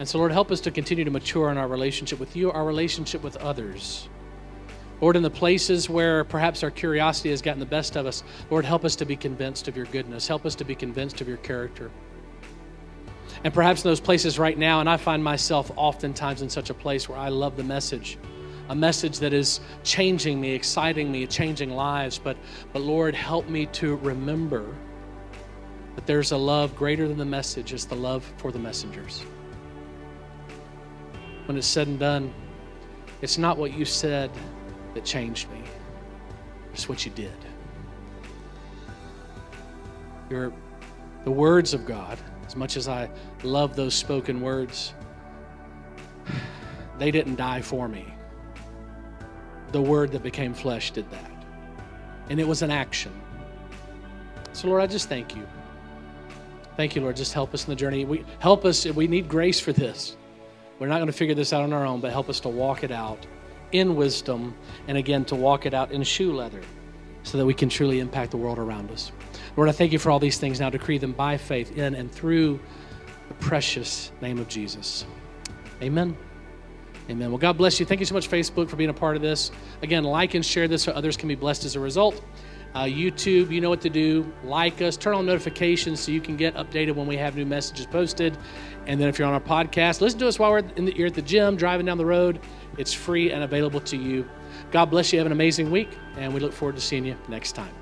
And 0.00 0.08
so, 0.08 0.18
Lord, 0.18 0.32
help 0.32 0.50
us 0.50 0.60
to 0.62 0.70
continue 0.70 1.04
to 1.04 1.10
mature 1.10 1.50
in 1.50 1.58
our 1.58 1.68
relationship 1.68 2.18
with 2.18 2.34
you, 2.34 2.50
our 2.50 2.64
relationship 2.64 3.22
with 3.22 3.36
others. 3.36 4.08
Lord, 5.00 5.16
in 5.16 5.22
the 5.22 5.30
places 5.30 5.88
where 5.88 6.24
perhaps 6.24 6.62
our 6.62 6.70
curiosity 6.70 7.30
has 7.30 7.40
gotten 7.40 7.60
the 7.60 7.66
best 7.66 7.96
of 7.96 8.06
us, 8.06 8.22
Lord, 8.50 8.64
help 8.64 8.84
us 8.84 8.96
to 8.96 9.04
be 9.04 9.16
convinced 9.16 9.68
of 9.68 9.76
your 9.76 9.86
goodness. 9.86 10.26
Help 10.26 10.44
us 10.44 10.54
to 10.56 10.64
be 10.64 10.74
convinced 10.74 11.20
of 11.20 11.28
your 11.28 11.38
character. 11.38 11.90
And 13.42 13.54
perhaps 13.54 13.84
in 13.84 13.90
those 13.90 14.00
places 14.00 14.38
right 14.38 14.56
now, 14.56 14.80
and 14.80 14.88
I 14.88 14.96
find 14.96 15.24
myself 15.24 15.70
oftentimes 15.76 16.42
in 16.42 16.50
such 16.50 16.70
a 16.70 16.74
place 16.74 17.08
where 17.08 17.18
I 17.18 17.28
love 17.30 17.56
the 17.56 17.64
message, 17.64 18.18
a 18.68 18.74
message 18.74 19.18
that 19.20 19.32
is 19.32 19.60
changing 19.82 20.40
me, 20.40 20.52
exciting 20.52 21.10
me, 21.10 21.26
changing 21.26 21.70
lives. 21.70 22.18
But, 22.18 22.36
but 22.72 22.82
Lord, 22.82 23.14
help 23.14 23.48
me 23.48 23.66
to 23.66 23.96
remember 23.96 24.66
that 25.96 26.06
there's 26.06 26.32
a 26.32 26.36
love 26.36 26.76
greater 26.76 27.08
than 27.08 27.16
the 27.16 27.24
message, 27.24 27.72
it's 27.72 27.84
the 27.84 27.96
love 27.96 28.30
for 28.36 28.52
the 28.52 28.58
messengers. 28.58 29.24
When 31.46 31.56
it's 31.56 31.66
said 31.66 31.88
and 31.88 31.98
done, 31.98 32.32
it's 33.22 33.38
not 33.38 33.58
what 33.58 33.72
you 33.72 33.84
said 33.84 34.30
that 34.94 35.04
changed 35.04 35.50
me, 35.50 35.62
it's 36.72 36.88
what 36.88 37.04
you 37.04 37.10
did. 37.12 37.36
Your, 40.30 40.52
the 41.24 41.30
words 41.30 41.74
of 41.74 41.84
God, 41.84 42.18
as 42.46 42.54
much 42.54 42.76
as 42.76 42.86
I 42.86 43.10
love 43.44 43.76
those 43.76 43.94
spoken 43.94 44.40
words, 44.40 44.94
they 46.98 47.10
didn't 47.10 47.36
die 47.36 47.60
for 47.60 47.88
me. 47.88 48.12
The 49.72 49.82
word 49.82 50.12
that 50.12 50.22
became 50.22 50.54
flesh 50.54 50.90
did 50.90 51.10
that. 51.10 51.30
And 52.28 52.40
it 52.40 52.46
was 52.46 52.62
an 52.62 52.70
action. 52.70 53.12
So, 54.52 54.68
Lord, 54.68 54.82
I 54.82 54.86
just 54.86 55.08
thank 55.08 55.36
you. 55.36 55.46
Thank 56.76 56.96
you, 56.96 57.02
Lord. 57.02 57.16
Just 57.16 57.32
help 57.32 57.54
us 57.54 57.64
in 57.64 57.70
the 57.70 57.76
journey. 57.76 58.04
We, 58.04 58.24
help 58.38 58.64
us. 58.64 58.84
We 58.86 59.06
need 59.06 59.28
grace 59.28 59.60
for 59.60 59.72
this. 59.72 60.16
We're 60.78 60.86
not 60.86 60.96
going 60.96 61.08
to 61.08 61.12
figure 61.12 61.34
this 61.34 61.52
out 61.52 61.62
on 61.62 61.72
our 61.72 61.84
own, 61.84 62.00
but 62.00 62.10
help 62.10 62.28
us 62.28 62.40
to 62.40 62.48
walk 62.48 62.84
it 62.84 62.90
out 62.90 63.26
in 63.72 63.96
wisdom 63.96 64.54
and 64.88 64.96
again 64.96 65.24
to 65.26 65.36
walk 65.36 65.66
it 65.66 65.74
out 65.74 65.92
in 65.92 66.02
shoe 66.02 66.32
leather 66.32 66.62
so 67.22 67.38
that 67.38 67.44
we 67.44 67.54
can 67.54 67.68
truly 67.68 68.00
impact 68.00 68.30
the 68.30 68.36
world 68.36 68.58
around 68.58 68.90
us. 68.90 69.12
Lord, 69.56 69.68
I 69.68 69.72
thank 69.72 69.92
you 69.92 69.98
for 69.98 70.10
all 70.10 70.18
these 70.18 70.38
things 70.38 70.58
now. 70.58 70.70
Decree 70.70 70.98
them 70.98 71.12
by 71.12 71.36
faith 71.36 71.76
in 71.76 71.94
and 71.94 72.10
through 72.10 72.60
the 73.30 73.34
precious 73.34 74.10
name 74.20 74.38
of 74.38 74.48
Jesus. 74.48 75.06
Amen. 75.80 76.16
Amen. 77.08 77.30
Well, 77.30 77.38
God 77.38 77.56
bless 77.56 77.78
you. 77.78 77.86
Thank 77.86 78.00
you 78.00 78.06
so 78.06 78.14
much, 78.14 78.28
Facebook, 78.28 78.68
for 78.68 78.76
being 78.76 78.90
a 78.90 78.94
part 78.94 79.14
of 79.14 79.22
this. 79.22 79.52
Again, 79.82 80.02
like 80.02 80.34
and 80.34 80.44
share 80.44 80.66
this 80.66 80.82
so 80.82 80.92
others 80.92 81.16
can 81.16 81.28
be 81.28 81.36
blessed 81.36 81.64
as 81.64 81.76
a 81.76 81.80
result. 81.80 82.22
Uh, 82.74 82.84
YouTube, 82.84 83.50
you 83.50 83.60
know 83.60 83.68
what 83.68 83.80
to 83.80 83.90
do. 83.90 84.32
Like 84.44 84.82
us, 84.82 84.96
turn 84.96 85.14
on 85.14 85.26
notifications 85.26 86.00
so 86.00 86.12
you 86.12 86.20
can 86.20 86.36
get 86.36 86.54
updated 86.54 86.94
when 86.94 87.06
we 87.06 87.16
have 87.16 87.36
new 87.36 87.46
messages 87.46 87.86
posted. 87.86 88.36
And 88.86 89.00
then 89.00 89.08
if 89.08 89.18
you're 89.18 89.28
on 89.28 89.34
our 89.34 89.40
podcast, 89.40 90.00
listen 90.00 90.18
to 90.20 90.28
us 90.28 90.38
while 90.38 90.50
we're 90.50 90.62
the, 90.62 90.96
you're 90.96 91.06
at 91.06 91.14
the 91.14 91.22
gym, 91.22 91.56
driving 91.56 91.86
down 91.86 91.98
the 91.98 92.06
road. 92.06 92.40
It's 92.78 92.92
free 92.92 93.30
and 93.30 93.44
available 93.44 93.80
to 93.80 93.96
you. 93.96 94.28
God 94.72 94.86
bless 94.86 95.12
you. 95.12 95.18
Have 95.18 95.26
an 95.26 95.32
amazing 95.32 95.70
week, 95.70 95.96
and 96.16 96.34
we 96.34 96.40
look 96.40 96.52
forward 96.52 96.76
to 96.76 96.82
seeing 96.82 97.04
you 97.04 97.16
next 97.28 97.52
time. 97.52 97.74